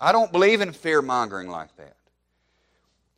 I 0.00 0.12
don't 0.12 0.32
believe 0.32 0.60
in 0.60 0.72
fear 0.72 1.02
mongering 1.02 1.48
like 1.48 1.76
that. 1.76 1.96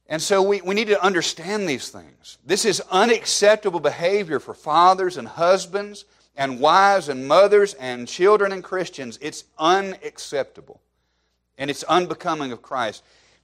And 0.09 0.23
so 0.23 0.43
we, 0.43 0.61
we 0.61 0.75
need 0.75 0.89
to 0.89 1.03
understand 1.03 1.69
these 1.69 1.89
things. 1.89 2.39
This 2.45 2.65
is 2.65 2.81
unacceptable 2.91 3.81
behavior 3.81 4.39
for 4.39 4.55
fathers 4.55 5.17
and 5.17 5.27
husbands 5.27 6.05
and 6.37 6.61
wives 6.61 7.09
and 7.09 7.27
mothers 7.27 7.75
and 7.75 8.07
children 8.07 8.53
and 8.53 8.63
Christians. 8.63 9.19
It's 9.21 9.45
unacceptable. 9.59 10.81
And 11.59 11.71
it's 11.71 11.83
unbecoming 11.85 12.53
of 12.53 12.63
Christ. 12.63 13.03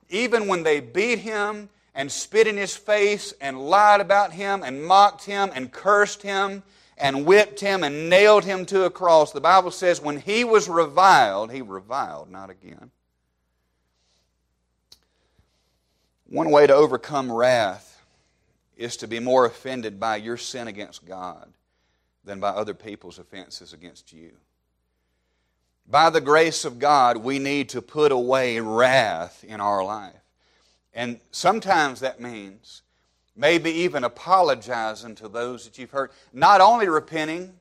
Even 0.08 0.46
when 0.46 0.62
they 0.62 0.80
beat 0.80 1.20
him 1.20 1.68
and 1.94 2.10
spit 2.10 2.46
in 2.46 2.56
his 2.56 2.76
face 2.76 3.32
and 3.40 3.68
lied 3.68 4.00
about 4.00 4.32
him 4.32 4.62
and 4.62 4.84
mocked 4.84 5.24
him 5.24 5.50
and 5.54 5.72
cursed 5.72 6.22
him 6.22 6.62
and 6.98 7.26
whipped 7.26 7.60
him 7.60 7.82
and 7.82 8.08
nailed 8.08 8.44
him 8.44 8.64
to 8.66 8.84
a 8.84 8.90
cross. 8.90 9.32
The 9.32 9.40
Bible 9.40 9.70
says 9.70 10.00
when 10.00 10.18
he 10.18 10.44
was 10.44 10.68
reviled, 10.68 11.50
he 11.50 11.62
reviled 11.62 12.30
not 12.30 12.50
again. 12.50 12.90
One 16.28 16.50
way 16.50 16.66
to 16.66 16.74
overcome 16.74 17.30
wrath 17.30 18.02
is 18.76 18.96
to 18.98 19.06
be 19.06 19.20
more 19.20 19.44
offended 19.44 20.00
by 20.00 20.16
your 20.16 20.36
sin 20.36 20.66
against 20.66 21.04
God 21.04 21.52
than 22.24 22.40
by 22.40 22.48
other 22.48 22.72
people's 22.72 23.18
offenses 23.18 23.72
against 23.72 24.12
you. 24.12 24.32
By 25.92 26.08
the 26.08 26.22
grace 26.22 26.64
of 26.64 26.78
God, 26.78 27.18
we 27.18 27.38
need 27.38 27.68
to 27.68 27.82
put 27.82 28.12
away 28.12 28.58
wrath 28.60 29.44
in 29.44 29.60
our 29.60 29.84
life. 29.84 30.14
And 30.94 31.20
sometimes 31.32 32.00
that 32.00 32.18
means 32.18 32.80
maybe 33.36 33.70
even 33.70 34.02
apologizing 34.02 35.16
to 35.16 35.28
those 35.28 35.66
that 35.66 35.76
you've 35.76 35.90
hurt. 35.90 36.10
Not 36.32 36.62
only 36.62 36.88
repenting 36.88 37.52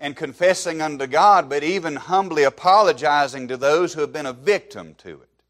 and 0.00 0.16
confessing 0.16 0.80
unto 0.80 1.06
God, 1.06 1.50
but 1.50 1.62
even 1.62 1.96
humbly 1.96 2.44
apologizing 2.44 3.48
to 3.48 3.58
those 3.58 3.92
who 3.92 4.00
have 4.00 4.14
been 4.14 4.24
a 4.24 4.32
victim 4.32 4.94
to 5.00 5.20
it. 5.20 5.42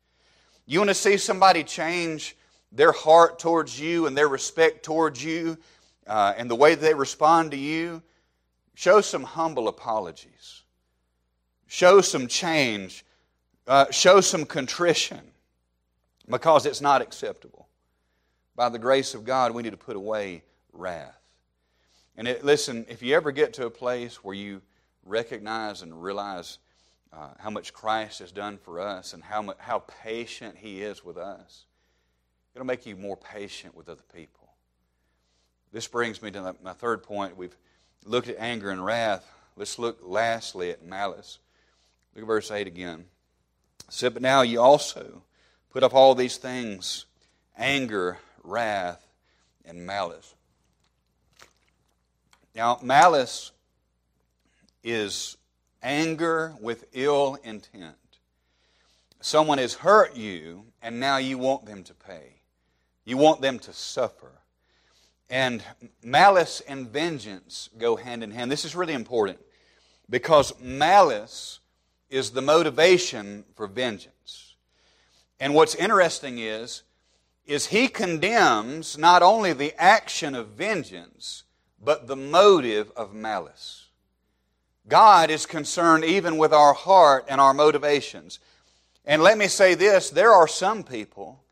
You 0.66 0.80
want 0.80 0.90
to 0.90 0.94
see 0.94 1.18
somebody 1.18 1.62
change 1.62 2.36
their 2.72 2.90
heart 2.90 3.38
towards 3.38 3.78
you 3.78 4.08
and 4.08 4.18
their 4.18 4.26
respect 4.26 4.84
towards 4.84 5.22
you 5.22 5.56
uh, 6.08 6.34
and 6.36 6.50
the 6.50 6.56
way 6.56 6.74
they 6.74 6.94
respond 6.94 7.52
to 7.52 7.56
you? 7.56 8.02
Show 8.74 9.02
some 9.02 9.22
humble 9.22 9.68
apologies. 9.68 10.63
Show 11.74 12.02
some 12.02 12.28
change. 12.28 13.04
Uh, 13.66 13.90
show 13.90 14.20
some 14.20 14.44
contrition 14.44 15.18
because 16.30 16.66
it's 16.66 16.80
not 16.80 17.02
acceptable. 17.02 17.66
By 18.54 18.68
the 18.68 18.78
grace 18.78 19.12
of 19.12 19.24
God, 19.24 19.52
we 19.52 19.64
need 19.64 19.72
to 19.72 19.76
put 19.76 19.96
away 19.96 20.44
wrath. 20.72 21.18
And 22.16 22.28
it, 22.28 22.44
listen, 22.44 22.86
if 22.88 23.02
you 23.02 23.16
ever 23.16 23.32
get 23.32 23.54
to 23.54 23.66
a 23.66 23.70
place 23.70 24.22
where 24.22 24.36
you 24.36 24.62
recognize 25.04 25.82
and 25.82 26.00
realize 26.00 26.58
uh, 27.12 27.30
how 27.40 27.50
much 27.50 27.72
Christ 27.72 28.20
has 28.20 28.30
done 28.30 28.56
for 28.56 28.78
us 28.78 29.12
and 29.12 29.20
how, 29.24 29.42
much, 29.42 29.56
how 29.58 29.80
patient 30.04 30.56
He 30.56 30.80
is 30.80 31.04
with 31.04 31.16
us, 31.16 31.64
it'll 32.54 32.68
make 32.68 32.86
you 32.86 32.94
more 32.94 33.16
patient 33.16 33.74
with 33.74 33.88
other 33.88 34.04
people. 34.14 34.48
This 35.72 35.88
brings 35.88 36.22
me 36.22 36.30
to 36.30 36.54
my 36.62 36.72
third 36.72 37.02
point. 37.02 37.36
We've 37.36 37.56
looked 38.04 38.28
at 38.28 38.36
anger 38.38 38.70
and 38.70 38.84
wrath. 38.84 39.28
Let's 39.56 39.76
look 39.76 39.98
lastly 40.04 40.70
at 40.70 40.84
malice. 40.84 41.40
Look 42.14 42.22
at 42.22 42.26
verse 42.26 42.50
8 42.50 42.66
again. 42.66 43.06
It 43.88 43.92
said, 43.92 44.14
But 44.14 44.22
now 44.22 44.42
you 44.42 44.60
also 44.60 45.22
put 45.70 45.82
up 45.82 45.94
all 45.94 46.14
these 46.14 46.36
things 46.36 47.06
anger, 47.56 48.18
wrath, 48.42 49.04
and 49.64 49.86
malice. 49.86 50.34
Now, 52.54 52.78
malice 52.82 53.50
is 54.84 55.36
anger 55.82 56.54
with 56.60 56.84
ill 56.92 57.36
intent. 57.42 57.96
Someone 59.20 59.58
has 59.58 59.74
hurt 59.74 60.14
you, 60.16 60.66
and 60.82 61.00
now 61.00 61.16
you 61.16 61.38
want 61.38 61.66
them 61.66 61.82
to 61.84 61.94
pay. 61.94 62.34
You 63.04 63.16
want 63.16 63.40
them 63.40 63.58
to 63.60 63.72
suffer. 63.72 64.30
And 65.30 65.64
malice 66.02 66.60
and 66.60 66.88
vengeance 66.88 67.70
go 67.78 67.96
hand 67.96 68.22
in 68.22 68.30
hand. 68.30 68.52
This 68.52 68.64
is 68.64 68.76
really 68.76 68.92
important 68.92 69.38
because 70.08 70.52
malice 70.60 71.60
is 72.10 72.30
the 72.30 72.42
motivation 72.42 73.44
for 73.54 73.66
vengeance. 73.66 74.54
And 75.40 75.54
what's 75.54 75.74
interesting 75.74 76.38
is 76.38 76.82
is 77.46 77.66
he 77.66 77.88
condemns 77.88 78.96
not 78.96 79.22
only 79.22 79.52
the 79.52 79.74
action 79.78 80.34
of 80.34 80.48
vengeance 80.48 81.44
but 81.82 82.06
the 82.06 82.16
motive 82.16 82.90
of 82.96 83.12
malice. 83.12 83.88
God 84.88 85.30
is 85.30 85.46
concerned 85.46 86.04
even 86.04 86.38
with 86.38 86.52
our 86.52 86.74
heart 86.74 87.26
and 87.28 87.40
our 87.40 87.54
motivations. 87.54 88.38
And 89.04 89.22
let 89.22 89.36
me 89.36 89.48
say 89.48 89.74
this, 89.74 90.10
there 90.10 90.32
are 90.32 90.48
some 90.48 90.82
people 90.82 91.42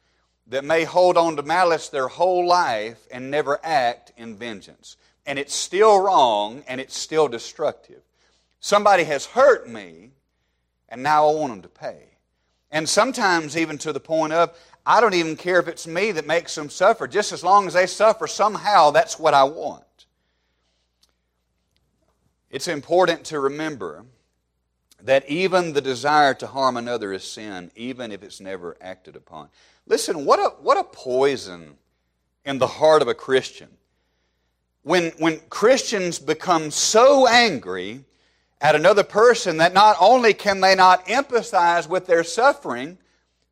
that 0.46 0.64
may 0.64 0.84
hold 0.84 1.16
on 1.16 1.36
to 1.36 1.42
malice 1.42 1.88
their 1.88 2.08
whole 2.08 2.46
life 2.46 3.06
and 3.10 3.30
never 3.30 3.58
act 3.62 4.12
in 4.16 4.36
vengeance. 4.36 4.96
And 5.26 5.38
it's 5.38 5.54
still 5.54 6.00
wrong 6.00 6.62
and 6.66 6.80
it's 6.80 6.96
still 6.96 7.28
destructive. 7.28 8.02
Somebody 8.60 9.04
has 9.04 9.26
hurt 9.26 9.68
me, 9.68 10.10
and 10.92 11.02
now 11.02 11.26
I 11.26 11.34
want 11.34 11.52
them 11.52 11.62
to 11.62 11.68
pay. 11.68 12.04
And 12.70 12.88
sometimes, 12.88 13.56
even 13.56 13.78
to 13.78 13.92
the 13.92 14.00
point 14.00 14.32
of, 14.34 14.56
I 14.84 15.00
don't 15.00 15.14
even 15.14 15.36
care 15.36 15.58
if 15.58 15.66
it's 15.66 15.86
me 15.86 16.12
that 16.12 16.26
makes 16.26 16.54
them 16.54 16.68
suffer. 16.68 17.08
Just 17.08 17.32
as 17.32 17.42
long 17.42 17.66
as 17.66 17.72
they 17.72 17.86
suffer, 17.86 18.26
somehow 18.26 18.90
that's 18.90 19.18
what 19.18 19.32
I 19.34 19.44
want. 19.44 20.06
It's 22.50 22.68
important 22.68 23.24
to 23.24 23.40
remember 23.40 24.04
that 25.02 25.28
even 25.28 25.72
the 25.72 25.80
desire 25.80 26.34
to 26.34 26.46
harm 26.46 26.76
another 26.76 27.12
is 27.12 27.24
sin, 27.24 27.70
even 27.74 28.12
if 28.12 28.22
it's 28.22 28.40
never 28.40 28.76
acted 28.80 29.16
upon. 29.16 29.48
Listen, 29.86 30.26
what 30.26 30.38
a, 30.38 30.54
what 30.62 30.76
a 30.76 30.84
poison 30.84 31.76
in 32.44 32.58
the 32.58 32.66
heart 32.66 33.00
of 33.00 33.08
a 33.08 33.14
Christian. 33.14 33.68
When, 34.82 35.12
when 35.18 35.40
Christians 35.48 36.18
become 36.18 36.70
so 36.70 37.26
angry 37.26 38.04
at 38.62 38.76
another 38.76 39.02
person 39.02 39.58
that 39.58 39.74
not 39.74 39.96
only 40.00 40.32
can 40.32 40.60
they 40.60 40.74
not 40.74 41.06
empathize 41.06 41.88
with 41.88 42.06
their 42.06 42.24
suffering, 42.24 42.96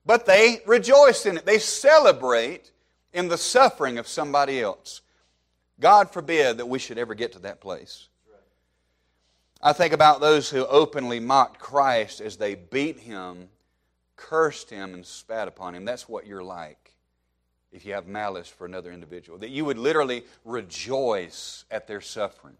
but 0.07 0.25
they 0.25 0.63
rejoice 0.67 1.27
in 1.27 1.37
it. 1.37 1.45
They 1.45 1.59
celebrate 1.59 2.71
in 3.13 3.29
the 3.29 3.37
suffering 3.37 3.99
of 3.99 4.09
somebody 4.09 4.61
else. 4.61 5.03
God 5.81 6.13
forbid 6.13 6.59
that 6.59 6.67
we 6.67 6.79
should 6.79 6.97
ever 6.97 7.15
get 7.15 7.33
to 7.33 7.41
that 7.41 7.61
place. 7.61 8.07
I 9.61 9.75
think 9.75 9.93
about 9.93 10.21
those 10.21 10.49
who 10.49 10.65
openly 10.65 11.21
mocked 11.21 11.59
Christ 11.59 12.21
as 12.21 12.39
they 12.39 12.55
beat 12.55 13.01
him 13.01 13.51
cursed 14.21 14.71
him 14.71 14.95
and 14.95 15.05
spat 15.05 15.49
upon 15.49 15.75
him. 15.75 15.85
That's 15.85 16.09
what 16.09 16.27
you're 16.27 16.45
like 16.45 16.95
if 17.73 17.87
you 17.87 17.95
have 17.95 18.07
malice 18.07 18.49
for 18.49 18.67
another 18.67 18.93
individual. 18.93 19.39
That 19.39 19.49
you 19.49 19.65
would 19.65 19.79
literally 19.79 20.25
rejoice 20.45 21.65
at 21.71 21.87
their 21.87 22.01
suffering. 22.01 22.57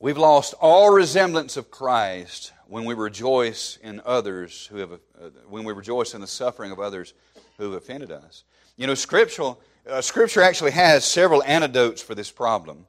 We've 0.00 0.18
lost 0.18 0.54
all 0.60 0.90
resemblance 0.90 1.56
of 1.56 1.70
Christ 1.70 2.52
when 2.68 2.84
we 2.84 2.94
rejoice 2.94 3.78
in 3.82 4.00
others 4.06 4.68
who 4.70 4.76
have, 4.76 4.92
uh, 4.92 5.30
when 5.48 5.64
we 5.64 5.72
rejoice 5.72 6.14
in 6.14 6.20
the 6.20 6.26
suffering 6.26 6.70
of 6.70 6.78
others 6.78 7.14
who 7.56 7.64
have 7.64 7.72
offended 7.72 8.12
us. 8.12 8.44
You 8.76 8.86
know, 8.86 8.94
scriptural, 8.94 9.60
uh, 9.88 10.00
Scripture 10.00 10.42
actually 10.42 10.70
has 10.72 11.04
several 11.04 11.42
antidotes 11.44 12.02
for 12.02 12.14
this 12.14 12.30
problem. 12.30 12.86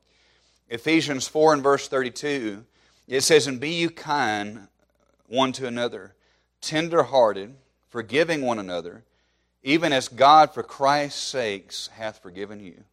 Ephesians 0.69 1.27
4 1.27 1.53
and 1.53 1.63
verse 1.63 1.87
32, 1.87 2.63
it 3.07 3.21
says, 3.21 3.47
And 3.47 3.59
be 3.59 3.71
you 3.71 3.89
kind 3.89 4.67
one 5.27 5.51
to 5.53 5.65
another, 5.65 6.13
tenderhearted, 6.61 7.55
forgiving 7.89 8.41
one 8.43 8.59
another, 8.59 9.03
even 9.63 9.93
as 9.93 10.09
God 10.09 10.53
for 10.53 10.61
Christ's 10.61 11.21
sakes 11.21 11.89
hath 11.93 12.21
forgiven 12.21 12.59
you. 12.59 12.83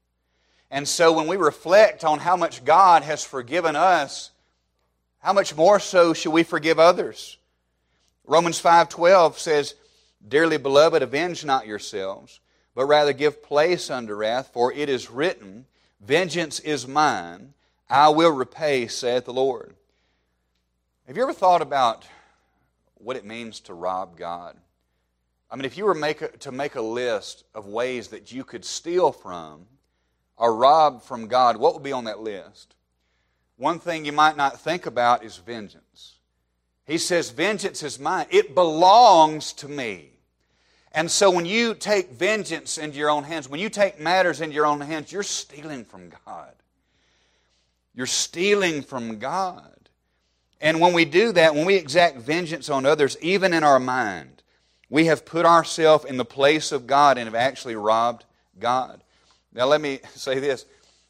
And 0.71 0.87
so 0.87 1.13
when 1.13 1.27
we 1.27 1.37
reflect 1.37 2.05
on 2.05 2.19
how 2.19 2.37
much 2.37 2.65
God 2.65 3.03
has 3.03 3.25
forgiven 3.25 3.77
us, 3.77 4.31
how 5.21 5.33
much 5.33 5.57
more 5.57 5.81
so 5.81 6.13
should 6.13 6.33
we 6.33 6.43
forgive 6.43 6.79
others? 6.79 7.39
Romans 8.25 8.61
5:12 8.61 9.39
says, 9.39 9.75
"Dearly 10.27 10.57
beloved, 10.57 11.03
avenge 11.03 11.45
not 11.45 11.67
yourselves, 11.67 12.41
but 12.75 12.87
rather 12.87 13.13
give 13.13 13.43
place 13.43 13.91
unto 13.91 14.15
wrath, 14.15 14.51
for 14.53 14.73
it 14.73 14.89
is 14.89 15.11
written, 15.11 15.67
vengeance 16.01 16.59
is 16.61 16.87
mine, 16.87 17.55
I 17.89 18.09
will 18.09 18.33
repay, 18.33 18.89
saith 18.89 19.25
the 19.25 19.33
Lord." 19.33 19.77
Have 21.07 21.17
you 21.17 21.23
ever 21.23 21.33
thought 21.33 21.63
about 21.63 22.05
what 22.99 23.17
it 23.17 23.25
means 23.25 23.61
to 23.61 23.75
rob 23.75 24.17
God. 24.17 24.57
I 25.51 25.57
mean, 25.57 25.65
if 25.65 25.77
you 25.77 25.85
were 25.85 25.95
make 25.95 26.23
a, 26.23 26.29
to 26.39 26.51
make 26.51 26.75
a 26.75 26.83
list 26.83 27.45
of 27.55 27.67
ways 27.67 28.09
that 28.09 28.33
you 28.33 28.43
could 28.43 28.65
steal 28.65 29.13
from 29.13 29.67
or 30.37 30.55
rob 30.55 31.03
from 31.03 31.29
God, 31.29 31.57
what 31.57 31.75
would 31.75 31.83
be 31.83 31.93
on 31.93 32.05
that 32.05 32.21
list? 32.21 32.75
One 33.57 33.79
thing 33.79 34.05
you 34.05 34.13
might 34.13 34.37
not 34.37 34.61
think 34.61 34.87
about 34.87 35.25
is 35.25 35.37
vengeance. 35.37 36.17
He 36.85 36.99
says, 36.99 37.31
Vengeance 37.31 37.83
is 37.83 37.99
mine, 37.99 38.27
it 38.31 38.55
belongs 38.55 39.53
to 39.55 39.69
me. 39.69 40.11
And 40.93 41.11
so 41.11 41.31
when 41.31 41.45
you 41.45 41.75
take 41.75 42.13
vengeance 42.13 42.79
into 42.79 42.97
your 42.97 43.11
own 43.11 43.25
hands, 43.25 43.49
when 43.49 43.61
you 43.61 43.69
take 43.69 44.01
matters 44.01 44.41
into 44.41 44.55
your 44.55 44.65
own 44.65 44.81
hands, 44.81 45.13
you're 45.13 45.23
stealing 45.23 45.85
from 45.85 46.11
God. 46.25 46.55
You're 47.95 48.07
stealing 48.07 48.83
from 48.83 49.19
God. 49.19 49.77
And 50.61 50.81
when 50.81 50.95
we 50.95 51.05
do 51.05 51.33
that, 51.33 51.55
when 51.55 51.67
we 51.67 51.75
exact 51.75 52.17
vengeance 52.17 52.71
on 52.71 52.87
others, 52.87 53.19
even 53.21 53.53
in 53.53 53.63
our 53.63 53.79
mind, 53.79 54.43
we 54.89 55.07
have 55.07 55.27
put 55.27 55.45
ourselves 55.45 56.05
in 56.05 56.17
the 56.17 56.25
place 56.25 56.73
of 56.73 56.87
God 56.87 57.19
and 57.19 57.27
have 57.27 57.35
actually 57.35 57.77
robbed 57.77 58.25
God. 58.59 59.03
Now, 59.57 59.65
let 59.65 59.81
me 59.81 60.01
say 60.15 60.39
this. 60.39 60.67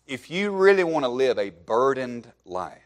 If 0.07 0.31
you 0.31 0.53
really 0.53 0.85
want 0.85 1.05
to 1.05 1.09
live 1.09 1.39
a 1.39 1.51
burdened 1.51 2.31
life, 2.45 2.79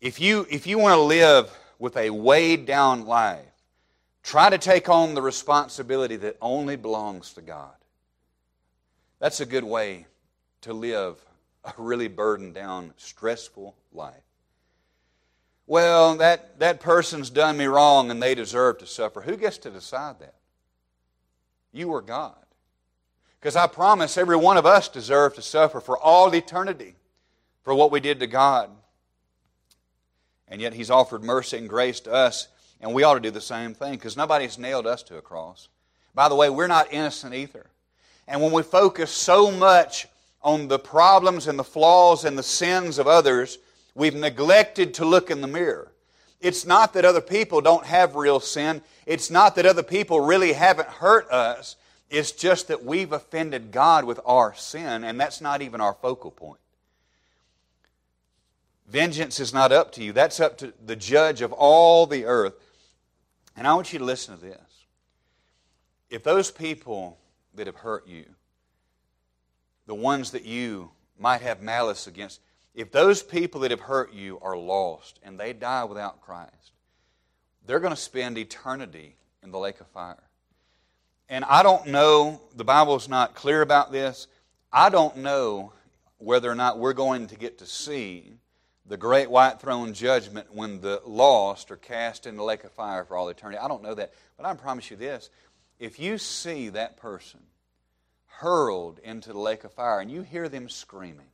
if 0.00 0.20
you, 0.20 0.46
if 0.50 0.66
you 0.66 0.78
want 0.78 0.94
to 0.94 1.02
live 1.02 1.50
with 1.78 1.96
a 1.96 2.10
weighed 2.10 2.64
down 2.66 3.04
life, 3.04 3.44
try 4.22 4.48
to 4.48 4.58
take 4.58 4.88
on 4.88 5.14
the 5.14 5.22
responsibility 5.22 6.16
that 6.16 6.36
only 6.40 6.76
belongs 6.76 7.34
to 7.34 7.42
God. 7.42 7.74
That's 9.18 9.40
a 9.40 9.46
good 9.46 9.64
way 9.64 10.06
to 10.62 10.72
live 10.72 11.22
a 11.64 11.74
really 11.76 12.08
burdened 12.08 12.54
down, 12.54 12.94
stressful 12.96 13.74
life. 13.92 14.14
Well, 15.66 16.16
that, 16.16 16.58
that 16.60 16.80
person's 16.80 17.28
done 17.28 17.58
me 17.58 17.66
wrong 17.66 18.10
and 18.10 18.22
they 18.22 18.34
deserve 18.34 18.78
to 18.78 18.86
suffer. 18.86 19.20
Who 19.20 19.36
gets 19.36 19.58
to 19.58 19.70
decide 19.70 20.20
that? 20.20 20.34
You 21.72 21.90
or 21.90 22.00
God? 22.00 22.36
Because 23.40 23.56
I 23.56 23.66
promise 23.66 24.18
every 24.18 24.36
one 24.36 24.56
of 24.56 24.66
us 24.66 24.88
deserve 24.88 25.34
to 25.34 25.42
suffer 25.42 25.80
for 25.80 25.98
all 25.98 26.34
eternity 26.34 26.96
for 27.62 27.74
what 27.74 27.92
we 27.92 28.00
did 28.00 28.20
to 28.20 28.26
God. 28.26 28.70
And 30.48 30.60
yet 30.60 30.74
He's 30.74 30.90
offered 30.90 31.22
mercy 31.22 31.58
and 31.58 31.68
grace 31.68 32.00
to 32.00 32.12
us, 32.12 32.48
and 32.80 32.94
we 32.94 33.02
ought 33.02 33.14
to 33.14 33.20
do 33.20 33.30
the 33.30 33.40
same 33.40 33.74
thing 33.74 33.92
because 33.92 34.16
nobody's 34.16 34.58
nailed 34.58 34.86
us 34.86 35.02
to 35.04 35.16
a 35.18 35.22
cross. 35.22 35.68
By 36.14 36.28
the 36.28 36.34
way, 36.34 36.50
we're 36.50 36.66
not 36.66 36.92
innocent 36.92 37.34
either. 37.34 37.66
And 38.26 38.42
when 38.42 38.52
we 38.52 38.62
focus 38.62 39.10
so 39.10 39.50
much 39.50 40.08
on 40.42 40.68
the 40.68 40.78
problems 40.78 41.46
and 41.46 41.58
the 41.58 41.64
flaws 41.64 42.24
and 42.24 42.36
the 42.38 42.42
sins 42.42 42.98
of 42.98 43.06
others, 43.06 43.58
we've 43.94 44.14
neglected 44.14 44.94
to 44.94 45.04
look 45.04 45.30
in 45.30 45.40
the 45.40 45.46
mirror. 45.46 45.92
It's 46.40 46.64
not 46.64 46.92
that 46.94 47.04
other 47.04 47.20
people 47.20 47.60
don't 47.60 47.84
have 47.84 48.14
real 48.14 48.40
sin. 48.40 48.82
It's 49.06 49.30
not 49.30 49.56
that 49.56 49.66
other 49.66 49.82
people 49.82 50.20
really 50.20 50.52
haven't 50.52 50.88
hurt 50.88 51.28
us. 51.30 51.76
It's 52.10 52.32
just 52.32 52.68
that 52.68 52.84
we've 52.84 53.12
offended 53.12 53.70
God 53.70 54.04
with 54.04 54.20
our 54.24 54.54
sin, 54.54 55.04
and 55.04 55.20
that's 55.20 55.40
not 55.40 55.60
even 55.60 55.80
our 55.80 55.94
focal 55.94 56.30
point. 56.30 56.60
Vengeance 58.86 59.38
is 59.38 59.52
not 59.52 59.70
up 59.70 59.92
to 59.92 60.02
you, 60.02 60.12
that's 60.12 60.40
up 60.40 60.56
to 60.58 60.72
the 60.84 60.96
judge 60.96 61.42
of 61.42 61.52
all 61.52 62.06
the 62.06 62.24
earth. 62.24 62.54
And 63.56 63.66
I 63.66 63.74
want 63.74 63.92
you 63.92 63.98
to 63.98 64.04
listen 64.04 64.36
to 64.36 64.40
this. 64.40 64.86
If 66.08 66.24
those 66.24 66.50
people 66.50 67.18
that 67.54 67.66
have 67.66 67.76
hurt 67.76 68.06
you, 68.06 68.24
the 69.86 69.94
ones 69.94 70.30
that 70.30 70.44
you 70.44 70.90
might 71.18 71.42
have 71.42 71.60
malice 71.60 72.06
against, 72.06 72.40
if 72.74 72.90
those 72.90 73.22
people 73.22 73.60
that 73.62 73.70
have 73.70 73.80
hurt 73.80 74.14
you 74.14 74.38
are 74.40 74.56
lost 74.56 75.18
and 75.22 75.38
they 75.38 75.52
die 75.52 75.84
without 75.84 76.22
Christ, 76.22 76.72
they're 77.66 77.80
going 77.80 77.94
to 77.94 78.00
spend 78.00 78.38
eternity 78.38 79.16
in 79.42 79.50
the 79.50 79.58
lake 79.58 79.80
of 79.80 79.86
fire. 79.88 80.27
And 81.28 81.44
I 81.44 81.62
don't 81.62 81.88
know, 81.88 82.40
the 82.56 82.64
Bible's 82.64 83.08
not 83.08 83.34
clear 83.34 83.60
about 83.60 83.92
this. 83.92 84.28
I 84.72 84.88
don't 84.88 85.18
know 85.18 85.72
whether 86.18 86.50
or 86.50 86.54
not 86.54 86.78
we're 86.78 86.94
going 86.94 87.26
to 87.28 87.36
get 87.36 87.58
to 87.58 87.66
see 87.66 88.38
the 88.86 88.96
great 88.96 89.30
white 89.30 89.60
throne 89.60 89.92
judgment 89.92 90.54
when 90.54 90.80
the 90.80 91.02
lost 91.04 91.70
are 91.70 91.76
cast 91.76 92.26
in 92.26 92.36
the 92.36 92.42
lake 92.42 92.64
of 92.64 92.72
fire 92.72 93.04
for 93.04 93.16
all 93.16 93.28
eternity. 93.28 93.58
I 93.58 93.68
don't 93.68 93.82
know 93.82 93.94
that, 93.94 94.14
but 94.36 94.46
I 94.46 94.54
promise 94.54 94.90
you 94.90 94.96
this. 94.96 95.28
If 95.78 95.98
you 95.98 96.16
see 96.16 96.70
that 96.70 96.96
person 96.96 97.40
hurled 98.26 98.98
into 99.00 99.32
the 99.32 99.38
lake 99.38 99.64
of 99.64 99.72
fire 99.72 100.00
and 100.00 100.10
you 100.10 100.22
hear 100.22 100.48
them 100.48 100.68
screaming, 100.68 101.26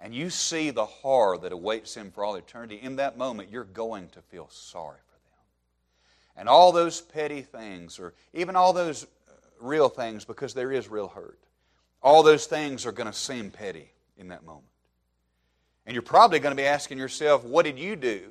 and 0.00 0.12
you 0.12 0.30
see 0.30 0.70
the 0.70 0.84
horror 0.84 1.38
that 1.38 1.52
awaits 1.52 1.94
them 1.94 2.10
for 2.10 2.24
all 2.24 2.34
eternity, 2.34 2.80
in 2.82 2.96
that 2.96 3.16
moment 3.16 3.50
you're 3.50 3.62
going 3.62 4.08
to 4.10 4.20
feel 4.20 4.48
sorry 4.50 4.98
for. 5.06 5.11
And 6.36 6.48
all 6.48 6.72
those 6.72 7.00
petty 7.00 7.42
things, 7.42 7.98
or 7.98 8.14
even 8.32 8.56
all 8.56 8.72
those 8.72 9.04
uh, 9.04 9.32
real 9.60 9.88
things, 9.88 10.24
because 10.24 10.54
there 10.54 10.72
is 10.72 10.88
real 10.88 11.08
hurt, 11.08 11.38
all 12.02 12.22
those 12.22 12.46
things 12.46 12.86
are 12.86 12.92
going 12.92 13.10
to 13.10 13.16
seem 13.16 13.50
petty 13.50 13.90
in 14.16 14.28
that 14.28 14.44
moment. 14.44 14.66
And 15.86 15.94
you're 15.94 16.02
probably 16.02 16.38
going 16.38 16.56
to 16.56 16.60
be 16.60 16.66
asking 16.66 16.98
yourself, 16.98 17.44
what 17.44 17.64
did 17.64 17.78
you 17.78 17.96
do 17.96 18.30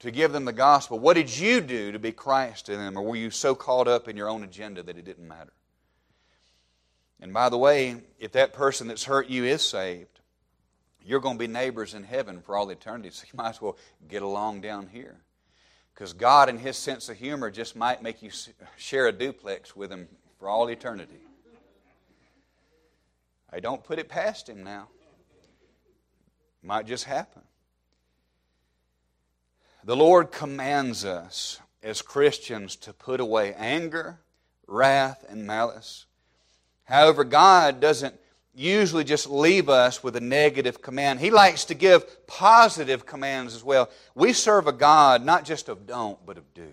to 0.00 0.10
give 0.10 0.32
them 0.32 0.44
the 0.44 0.52
gospel? 0.52 0.98
What 0.98 1.14
did 1.14 1.36
you 1.36 1.60
do 1.60 1.92
to 1.92 1.98
be 1.98 2.12
Christ 2.12 2.66
to 2.66 2.76
them? 2.76 2.96
Or 2.96 3.02
were 3.02 3.16
you 3.16 3.30
so 3.30 3.54
caught 3.54 3.88
up 3.88 4.08
in 4.08 4.16
your 4.16 4.28
own 4.28 4.44
agenda 4.44 4.82
that 4.82 4.96
it 4.96 5.04
didn't 5.04 5.26
matter? 5.26 5.52
And 7.20 7.32
by 7.32 7.48
the 7.48 7.58
way, 7.58 7.96
if 8.18 8.32
that 8.32 8.52
person 8.52 8.86
that's 8.86 9.04
hurt 9.04 9.28
you 9.28 9.44
is 9.44 9.66
saved, 9.66 10.20
you're 11.04 11.20
going 11.20 11.36
to 11.36 11.38
be 11.38 11.52
neighbors 11.52 11.94
in 11.94 12.04
heaven 12.04 12.40
for 12.40 12.56
all 12.56 12.68
eternity, 12.70 13.10
so 13.12 13.24
you 13.26 13.36
might 13.36 13.50
as 13.50 13.62
well 13.62 13.76
get 14.08 14.22
along 14.22 14.60
down 14.60 14.88
here. 14.88 15.16
Because 15.98 16.12
God, 16.12 16.48
in 16.48 16.58
His 16.58 16.76
sense 16.76 17.08
of 17.08 17.16
humor, 17.16 17.50
just 17.50 17.74
might 17.74 18.04
make 18.04 18.22
you 18.22 18.30
share 18.76 19.08
a 19.08 19.12
duplex 19.12 19.74
with 19.74 19.90
Him 19.90 20.06
for 20.38 20.48
all 20.48 20.68
eternity. 20.68 21.18
I 23.52 23.58
don't 23.58 23.82
put 23.82 23.98
it 23.98 24.08
past 24.08 24.48
Him 24.48 24.62
now. 24.62 24.86
Might 26.62 26.86
just 26.86 27.02
happen. 27.02 27.42
The 29.82 29.96
Lord 29.96 30.30
commands 30.30 31.04
us 31.04 31.58
as 31.82 32.00
Christians 32.00 32.76
to 32.76 32.92
put 32.92 33.18
away 33.18 33.52
anger, 33.54 34.20
wrath, 34.68 35.24
and 35.28 35.48
malice. 35.48 36.06
However, 36.84 37.24
God 37.24 37.80
doesn't 37.80 38.14
usually 38.58 39.04
just 39.04 39.30
leave 39.30 39.68
us 39.68 40.02
with 40.02 40.16
a 40.16 40.20
negative 40.20 40.82
command. 40.82 41.20
He 41.20 41.30
likes 41.30 41.64
to 41.66 41.74
give 41.74 42.26
positive 42.26 43.06
commands 43.06 43.54
as 43.54 43.62
well. 43.62 43.88
We 44.14 44.32
serve 44.32 44.66
a 44.66 44.72
God 44.72 45.24
not 45.24 45.44
just 45.44 45.68
of 45.68 45.86
don't, 45.86 46.18
but 46.26 46.36
of 46.36 46.54
do. 46.54 46.72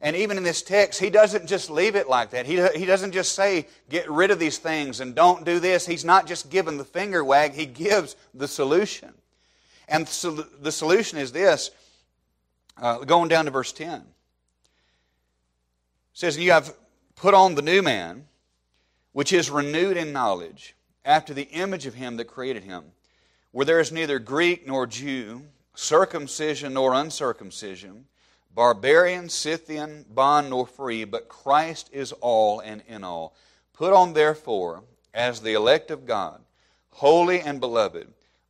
And 0.00 0.14
even 0.14 0.36
in 0.36 0.44
this 0.44 0.62
text, 0.62 1.00
he 1.00 1.10
doesn't 1.10 1.46
just 1.46 1.70
leave 1.70 1.96
it 1.96 2.08
like 2.08 2.30
that. 2.30 2.46
He, 2.46 2.64
he 2.78 2.84
doesn't 2.84 3.12
just 3.12 3.34
say, 3.34 3.66
get 3.88 4.08
rid 4.08 4.30
of 4.30 4.38
these 4.38 4.58
things 4.58 5.00
and 5.00 5.14
don't 5.14 5.44
do 5.44 5.58
this. 5.58 5.86
He's 5.86 6.04
not 6.04 6.26
just 6.26 6.50
giving 6.50 6.78
the 6.78 6.84
finger 6.84 7.24
wag, 7.24 7.54
he 7.54 7.66
gives 7.66 8.14
the 8.34 8.46
solution. 8.46 9.12
And 9.88 10.06
so 10.06 10.30
the 10.30 10.70
solution 10.70 11.18
is 11.18 11.32
this 11.32 11.70
uh, 12.76 12.98
going 12.98 13.28
down 13.28 13.46
to 13.46 13.50
verse 13.50 13.72
10. 13.72 14.00
It 14.00 14.04
says, 16.12 16.38
You 16.38 16.52
have 16.52 16.76
put 17.16 17.34
on 17.34 17.54
the 17.56 17.62
new 17.62 17.82
man, 17.82 18.27
which 19.18 19.32
is 19.32 19.50
renewed 19.50 19.96
in 19.96 20.12
knowledge, 20.12 20.76
after 21.04 21.34
the 21.34 21.48
image 21.50 21.86
of 21.86 21.94
him 21.94 22.16
that 22.16 22.26
created 22.26 22.62
him, 22.62 22.84
where 23.50 23.66
there 23.66 23.80
is 23.80 23.90
neither 23.90 24.20
Greek 24.20 24.64
nor 24.64 24.86
Jew, 24.86 25.42
circumcision 25.74 26.74
nor 26.74 26.94
uncircumcision 26.94 28.04
barbarian, 28.54 29.28
Scythian, 29.28 30.04
bond, 30.08 30.50
nor 30.50 30.68
free, 30.68 31.02
but 31.02 31.28
Christ 31.28 31.90
is 31.92 32.12
all 32.12 32.60
and 32.60 32.80
in 32.86 33.02
all. 33.02 33.34
Put 33.72 33.92
on, 33.92 34.12
therefore, 34.12 34.84
as 35.12 35.40
the 35.40 35.54
elect 35.54 35.90
of 35.90 36.06
God, 36.06 36.40
holy 36.90 37.40
and 37.40 37.58
beloved, 37.58 38.06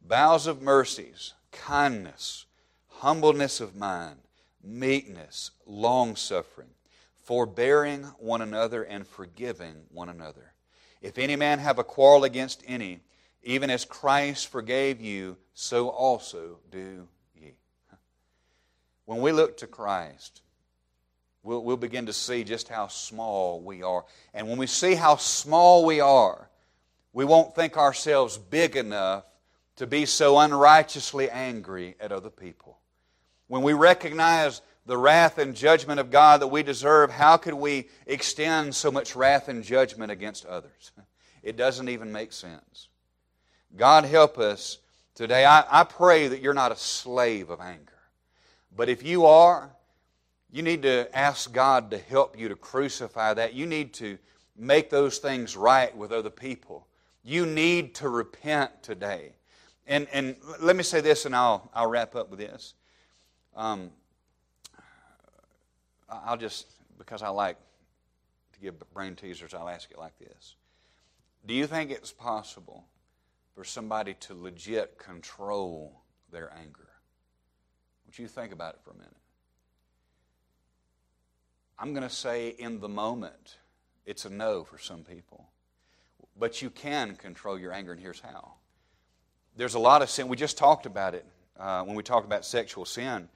bowels 0.07 0.46
of 0.46 0.61
mercies, 0.61 1.33
kindness, 1.50 2.44
humbleness 2.88 3.62
of 3.62 3.74
mind, 3.74 4.18
meekness, 4.62 5.50
long 5.64 6.14
suffering, 6.14 6.68
forbearing 7.24 8.02
one 8.18 8.42
another, 8.42 8.83
and 8.83 9.07
forgiving 9.07 9.87
one 9.90 10.11
another. 10.11 10.47
If 11.00 11.18
any 11.18 11.37
man 11.37 11.58
have 11.58 11.78
a 11.78 11.84
quarrel 11.84 12.24
against 12.24 12.62
any, 12.66 13.00
even 13.42 13.70
as 13.70 13.84
Christ 13.84 14.48
forgave 14.48 15.00
you, 15.00 15.37
so 15.54 15.88
also 15.88 16.58
do 16.70 17.06
ye. 17.34 17.54
when 19.04 19.20
we 19.20 19.32
look 19.32 19.56
to 19.58 19.66
Christ, 19.66 20.42
we'll, 21.42 21.62
we'll 21.62 21.76
begin 21.76 22.06
to 22.06 22.12
see 22.12 22.44
just 22.44 22.68
how 22.68 22.88
small 22.88 23.61
we 23.61 23.82
are. 23.82 24.04
And 24.34 24.48
when 24.48 24.58
we 24.58 24.66
see 24.66 24.94
how 24.94 25.16
small 25.16 25.84
we 25.84 26.00
are, 26.00 26.48
we 27.12 27.24
won't 27.24 27.54
think 27.54 27.76
ourselves 27.76 28.37
big 28.37 28.76
enough 28.76 29.24
to 29.76 29.87
be 29.87 30.04
so 30.04 30.38
unrighteously 30.38 31.30
angry 31.30 31.94
at 32.00 32.12
other 32.12 32.30
people. 32.30 32.78
When 33.46 33.62
we 33.62 33.72
recognize 33.72 34.61
the 34.88 34.96
wrath 34.96 35.37
and 35.37 35.55
judgment 35.55 36.01
of 36.01 36.11
God 36.11 36.40
that 36.40 36.48
we 36.48 36.62
deserve, 36.62 37.11
how 37.11 37.37
could 37.37 37.53
we 37.53 37.90
extend 38.07 38.74
so 38.74 38.90
much 38.90 39.14
wrath 39.14 39.48
and 39.48 39.62
judgment 39.62 40.11
against 40.11 40.44
others? 40.46 40.90
It 41.40 41.57
doesn't 41.57 41.88
even 41.88 42.11
make 42.11 42.33
sense. 42.33 42.88
God 43.77 44.05
help 44.05 44.38
us 44.38 44.79
today. 45.14 45.44
I, 45.44 45.64
I 45.70 45.85
pray 45.85 46.27
that 46.27 46.42
you're 46.42 46.53
not 46.53 46.72
a 46.72 46.77
slave 46.77 47.48
of 47.48 47.61
anger. 47.61 47.98
But 48.77 48.88
if 48.88 49.05
you 49.05 49.24
are, 49.24 49.70
you 50.51 50.62
need 50.62 50.83
to 50.83 51.09
ask 51.16 51.51
God 51.53 51.92
to 51.92 51.96
help 51.96 52.37
you 52.37 52.48
to 52.48 52.57
crucify 52.57 53.35
that. 53.35 53.55
You 53.55 53.66
need 53.66 53.94
to 53.94 54.18
make 54.57 54.90
those 54.90 55.18
things 55.18 55.57
right 55.57 55.96
with 55.96 56.11
other 56.11 56.29
people. 56.29 56.88
You 57.22 57.46
need 57.46 57.94
to 57.94 58.09
repent 58.09 58.83
today. 58.83 59.37
And, 59.87 60.09
and 60.12 60.37
let 60.61 60.74
me 60.74 60.83
say 60.83 61.01
this, 61.01 61.24
and 61.24 61.37
I'll, 61.37 61.70
I'll 61.72 61.88
wrap 61.88 62.16
up 62.16 62.31
with 62.31 62.40
this. 62.40 62.74
Um, 63.55 63.90
I'll 66.09 66.37
just, 66.37 66.66
because 66.99 67.23
I 67.23 67.29
like 67.29 67.57
to 68.55 68.61
give 68.61 68.74
brain 68.93 69.14
teasers, 69.14 69.55
I'll 69.55 69.68
ask 69.68 69.91
it 69.91 69.99
like 69.99 70.18
this 70.18 70.57
Do 71.47 71.55
you 71.55 71.66
think 71.66 71.91
it's 71.91 72.12
possible 72.12 72.85
for 73.55 73.64
somebody 73.64 74.14
to 74.14 74.35
legit 74.35 74.99
control 74.99 76.03
their 76.30 76.53
anger? 76.59 76.89
want 78.09 78.18
you 78.18 78.26
think 78.26 78.53
about 78.53 78.74
it 78.74 78.80
for 78.82 78.93
a 78.93 78.95
minute. 78.95 79.12
I'm 81.78 81.93
going 81.93 82.09
to 82.09 82.14
say 82.14 82.49
in 82.59 82.80
the 82.80 82.89
moment, 82.89 83.59
it's 84.07 84.24
a 84.24 84.30
no 84.30 84.64
for 84.64 84.78
some 84.78 85.05
people. 85.05 85.47
But 86.39 86.62
you 86.62 86.70
can 86.70 87.16
control 87.16 87.59
your 87.59 87.70
anger, 87.72 87.93
and 87.93 88.01
here's 88.01 88.20
how. 88.20 88.55
There's 89.57 89.74
a 89.74 89.78
lot 89.78 90.01
of 90.01 90.09
sin. 90.09 90.28
We 90.28 90.37
just 90.37 90.57
talked 90.57 90.87
about 90.87 91.14
it 91.14 91.26
uh, 91.61 91.82
when 91.82 91.97
we 91.97 92.03
talked 92.03 92.24
about 92.24 92.47
sexual 92.47 92.87
sin. 92.87 93.28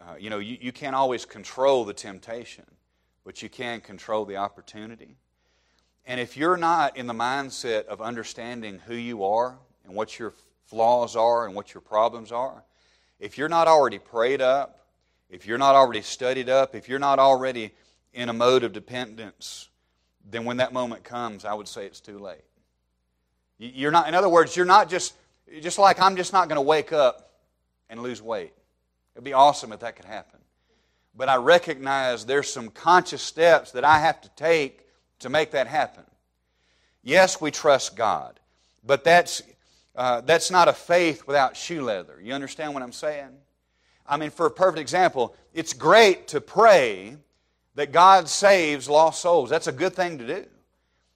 Uh, 0.00 0.14
you 0.18 0.30
know, 0.30 0.38
you, 0.38 0.56
you 0.60 0.72
can't 0.72 0.94
always 0.94 1.24
control 1.24 1.84
the 1.84 1.92
temptation, 1.92 2.64
but 3.24 3.42
you 3.42 3.48
can 3.48 3.80
control 3.80 4.24
the 4.24 4.36
opportunity. 4.36 5.16
And 6.06 6.20
if 6.20 6.36
you're 6.36 6.56
not 6.56 6.96
in 6.96 7.06
the 7.06 7.14
mindset 7.14 7.86
of 7.86 8.00
understanding 8.00 8.80
who 8.86 8.94
you 8.94 9.24
are 9.24 9.58
and 9.84 9.94
what 9.94 10.18
your 10.18 10.34
flaws 10.66 11.16
are 11.16 11.46
and 11.46 11.54
what 11.54 11.74
your 11.74 11.80
problems 11.80 12.32
are, 12.32 12.62
if 13.18 13.36
you're 13.36 13.48
not 13.48 13.68
already 13.68 13.98
prayed 13.98 14.40
up, 14.40 14.86
if 15.28 15.46
you're 15.46 15.58
not 15.58 15.74
already 15.74 16.00
studied 16.00 16.48
up, 16.48 16.74
if 16.74 16.88
you're 16.88 16.98
not 16.98 17.18
already 17.18 17.74
in 18.14 18.28
a 18.28 18.32
mode 18.32 18.64
of 18.64 18.72
dependence, 18.72 19.68
then 20.30 20.44
when 20.44 20.58
that 20.58 20.72
moment 20.72 21.04
comes, 21.04 21.44
I 21.44 21.52
would 21.52 21.68
say 21.68 21.84
it's 21.84 22.00
too 22.00 22.18
late. 22.18 22.44
You're 23.58 23.90
not, 23.90 24.08
in 24.08 24.14
other 24.14 24.28
words, 24.28 24.56
you're 24.56 24.64
not 24.64 24.88
just, 24.88 25.14
just 25.60 25.78
like 25.78 26.00
I'm 26.00 26.16
just 26.16 26.32
not 26.32 26.48
going 26.48 26.56
to 26.56 26.62
wake 26.62 26.92
up 26.92 27.32
and 27.90 28.00
lose 28.02 28.22
weight. 28.22 28.52
It'd 29.18 29.24
be 29.24 29.32
awesome 29.32 29.72
if 29.72 29.80
that 29.80 29.96
could 29.96 30.04
happen. 30.04 30.38
But 31.12 31.28
I 31.28 31.38
recognize 31.38 32.24
there's 32.24 32.48
some 32.48 32.68
conscious 32.68 33.20
steps 33.20 33.72
that 33.72 33.82
I 33.82 33.98
have 33.98 34.20
to 34.20 34.28
take 34.36 34.86
to 35.18 35.28
make 35.28 35.50
that 35.50 35.66
happen. 35.66 36.04
Yes, 37.02 37.40
we 37.40 37.50
trust 37.50 37.96
God, 37.96 38.38
but 38.86 39.02
that's, 39.02 39.42
uh, 39.96 40.20
that's 40.20 40.52
not 40.52 40.68
a 40.68 40.72
faith 40.72 41.26
without 41.26 41.56
shoe 41.56 41.82
leather. 41.82 42.20
You 42.22 42.32
understand 42.32 42.74
what 42.74 42.84
I'm 42.84 42.92
saying? 42.92 43.30
I 44.06 44.18
mean, 44.18 44.30
for 44.30 44.46
a 44.46 44.52
perfect 44.52 44.78
example, 44.78 45.34
it's 45.52 45.72
great 45.72 46.28
to 46.28 46.40
pray 46.40 47.16
that 47.74 47.90
God 47.90 48.28
saves 48.28 48.88
lost 48.88 49.20
souls. 49.20 49.50
That's 49.50 49.66
a 49.66 49.72
good 49.72 49.94
thing 49.94 50.18
to 50.18 50.26
do. 50.28 50.46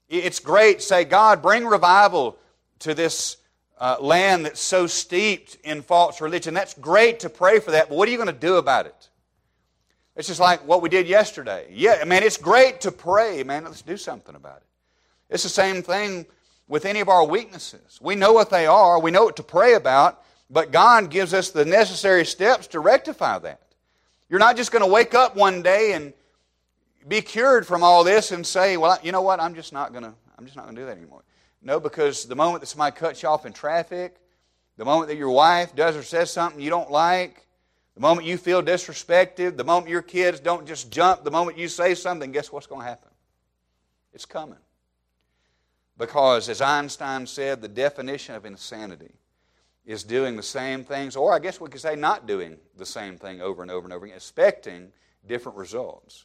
It's 0.08 0.40
great 0.40 0.80
to 0.80 0.84
say, 0.84 1.04
God, 1.04 1.40
bring 1.40 1.66
revival 1.66 2.36
to 2.80 2.94
this 2.94 3.36
uh, 3.82 3.96
land 3.98 4.46
that's 4.46 4.60
so 4.60 4.86
steeped 4.86 5.56
in 5.64 5.82
false 5.82 6.20
religion. 6.20 6.54
That's 6.54 6.72
great 6.74 7.18
to 7.20 7.28
pray 7.28 7.58
for 7.58 7.72
that, 7.72 7.88
but 7.88 7.98
what 7.98 8.06
are 8.06 8.12
you 8.12 8.16
going 8.16 8.28
to 8.28 8.32
do 8.32 8.54
about 8.54 8.86
it? 8.86 9.08
It's 10.14 10.28
just 10.28 10.38
like 10.38 10.64
what 10.68 10.82
we 10.82 10.88
did 10.88 11.08
yesterday. 11.08 11.66
Yeah, 11.68 12.04
man, 12.04 12.22
it's 12.22 12.36
great 12.36 12.82
to 12.82 12.92
pray, 12.92 13.42
man. 13.42 13.64
Let's 13.64 13.82
do 13.82 13.96
something 13.96 14.36
about 14.36 14.58
it. 14.58 14.62
It's 15.30 15.42
the 15.42 15.48
same 15.48 15.82
thing 15.82 16.26
with 16.68 16.84
any 16.84 17.00
of 17.00 17.08
our 17.08 17.26
weaknesses. 17.26 17.98
We 18.00 18.14
know 18.14 18.32
what 18.32 18.50
they 18.50 18.66
are, 18.66 19.00
we 19.00 19.10
know 19.10 19.24
what 19.24 19.34
to 19.36 19.42
pray 19.42 19.74
about, 19.74 20.22
but 20.48 20.70
God 20.70 21.10
gives 21.10 21.34
us 21.34 21.50
the 21.50 21.64
necessary 21.64 22.24
steps 22.24 22.68
to 22.68 22.78
rectify 22.78 23.40
that. 23.40 23.62
You're 24.28 24.38
not 24.38 24.56
just 24.56 24.70
going 24.70 24.84
to 24.84 24.90
wake 24.90 25.12
up 25.12 25.34
one 25.34 25.60
day 25.60 25.94
and 25.94 26.12
be 27.08 27.20
cured 27.20 27.66
from 27.66 27.82
all 27.82 28.04
this 28.04 28.30
and 28.30 28.46
say, 28.46 28.76
"Well, 28.76 28.96
you 29.02 29.10
know 29.10 29.22
what? 29.22 29.40
I'm 29.40 29.56
just 29.56 29.72
not 29.72 29.90
going 29.90 30.04
to 30.04 30.14
I'm 30.38 30.44
just 30.44 30.56
not 30.56 30.66
going 30.66 30.76
to 30.76 30.82
do 30.82 30.86
that 30.86 30.96
anymore." 30.96 31.24
No, 31.62 31.78
because 31.78 32.24
the 32.24 32.34
moment 32.34 32.60
that 32.60 32.66
somebody 32.66 32.94
cuts 32.96 33.22
you 33.22 33.28
off 33.28 33.46
in 33.46 33.52
traffic, 33.52 34.16
the 34.76 34.84
moment 34.84 35.08
that 35.08 35.16
your 35.16 35.30
wife 35.30 35.74
does 35.76 35.96
or 35.96 36.02
says 36.02 36.30
something 36.30 36.60
you 36.60 36.70
don't 36.70 36.90
like, 36.90 37.46
the 37.94 38.00
moment 38.00 38.26
you 38.26 38.36
feel 38.36 38.62
disrespected, 38.62 39.56
the 39.56 39.64
moment 39.64 39.88
your 39.88 40.02
kids 40.02 40.40
don't 40.40 40.66
just 40.66 40.90
jump, 40.90 41.24
the 41.24 41.30
moment 41.30 41.58
you 41.58 41.68
say 41.68 41.94
something, 41.94 42.32
guess 42.32 42.50
what's 42.50 42.66
going 42.66 42.80
to 42.80 42.88
happen? 42.88 43.10
It's 44.12 44.24
coming. 44.24 44.58
Because, 45.98 46.48
as 46.48 46.60
Einstein 46.60 47.26
said, 47.26 47.60
the 47.60 47.68
definition 47.68 48.34
of 48.34 48.46
insanity 48.46 49.12
is 49.84 50.04
doing 50.04 50.36
the 50.36 50.42
same 50.42 50.84
things, 50.84 51.16
or 51.16 51.34
I 51.34 51.38
guess 51.38 51.60
we 51.60 51.68
could 51.68 51.80
say 51.80 51.96
not 51.96 52.26
doing 52.26 52.56
the 52.76 52.86
same 52.86 53.18
thing 53.18 53.40
over 53.40 53.62
and 53.62 53.70
over 53.70 53.84
and 53.84 53.92
over 53.92 54.06
again, 54.06 54.16
expecting 54.16 54.90
different 55.26 55.58
results. 55.58 56.24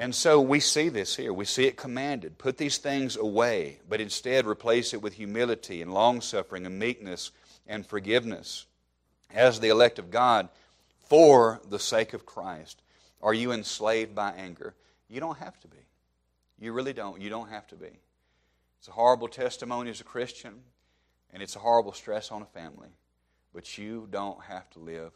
And 0.00 0.14
so 0.14 0.40
we 0.40 0.60
see 0.60 0.88
this 0.88 1.16
here. 1.16 1.32
We 1.32 1.44
see 1.44 1.64
it 1.64 1.76
commanded. 1.76 2.38
Put 2.38 2.56
these 2.56 2.78
things 2.78 3.16
away, 3.16 3.80
but 3.88 4.00
instead 4.00 4.46
replace 4.46 4.94
it 4.94 5.02
with 5.02 5.14
humility 5.14 5.82
and 5.82 5.92
long 5.92 6.20
suffering 6.20 6.64
and 6.66 6.78
meekness 6.78 7.32
and 7.66 7.84
forgiveness 7.84 8.66
as 9.34 9.58
the 9.58 9.70
elect 9.70 9.98
of 9.98 10.12
God 10.12 10.48
for 11.08 11.60
the 11.68 11.80
sake 11.80 12.12
of 12.12 12.24
Christ. 12.24 12.80
Are 13.20 13.34
you 13.34 13.50
enslaved 13.50 14.14
by 14.14 14.30
anger? 14.30 14.76
You 15.08 15.18
don't 15.18 15.38
have 15.38 15.58
to 15.60 15.68
be. 15.68 15.76
You 16.60 16.72
really 16.72 16.92
don't. 16.92 17.20
You 17.20 17.28
don't 17.28 17.48
have 17.48 17.66
to 17.68 17.74
be. 17.74 17.98
It's 18.78 18.88
a 18.88 18.92
horrible 18.92 19.26
testimony 19.26 19.90
as 19.90 20.00
a 20.00 20.04
Christian 20.04 20.60
and 21.32 21.42
it's 21.42 21.56
a 21.56 21.60
horrible 21.60 21.92
stress 21.92 22.30
on 22.30 22.42
a 22.42 22.46
family. 22.46 22.88
But 23.52 23.76
you 23.76 24.06
don't 24.10 24.40
have 24.44 24.70
to 24.70 24.78
live 24.78 25.10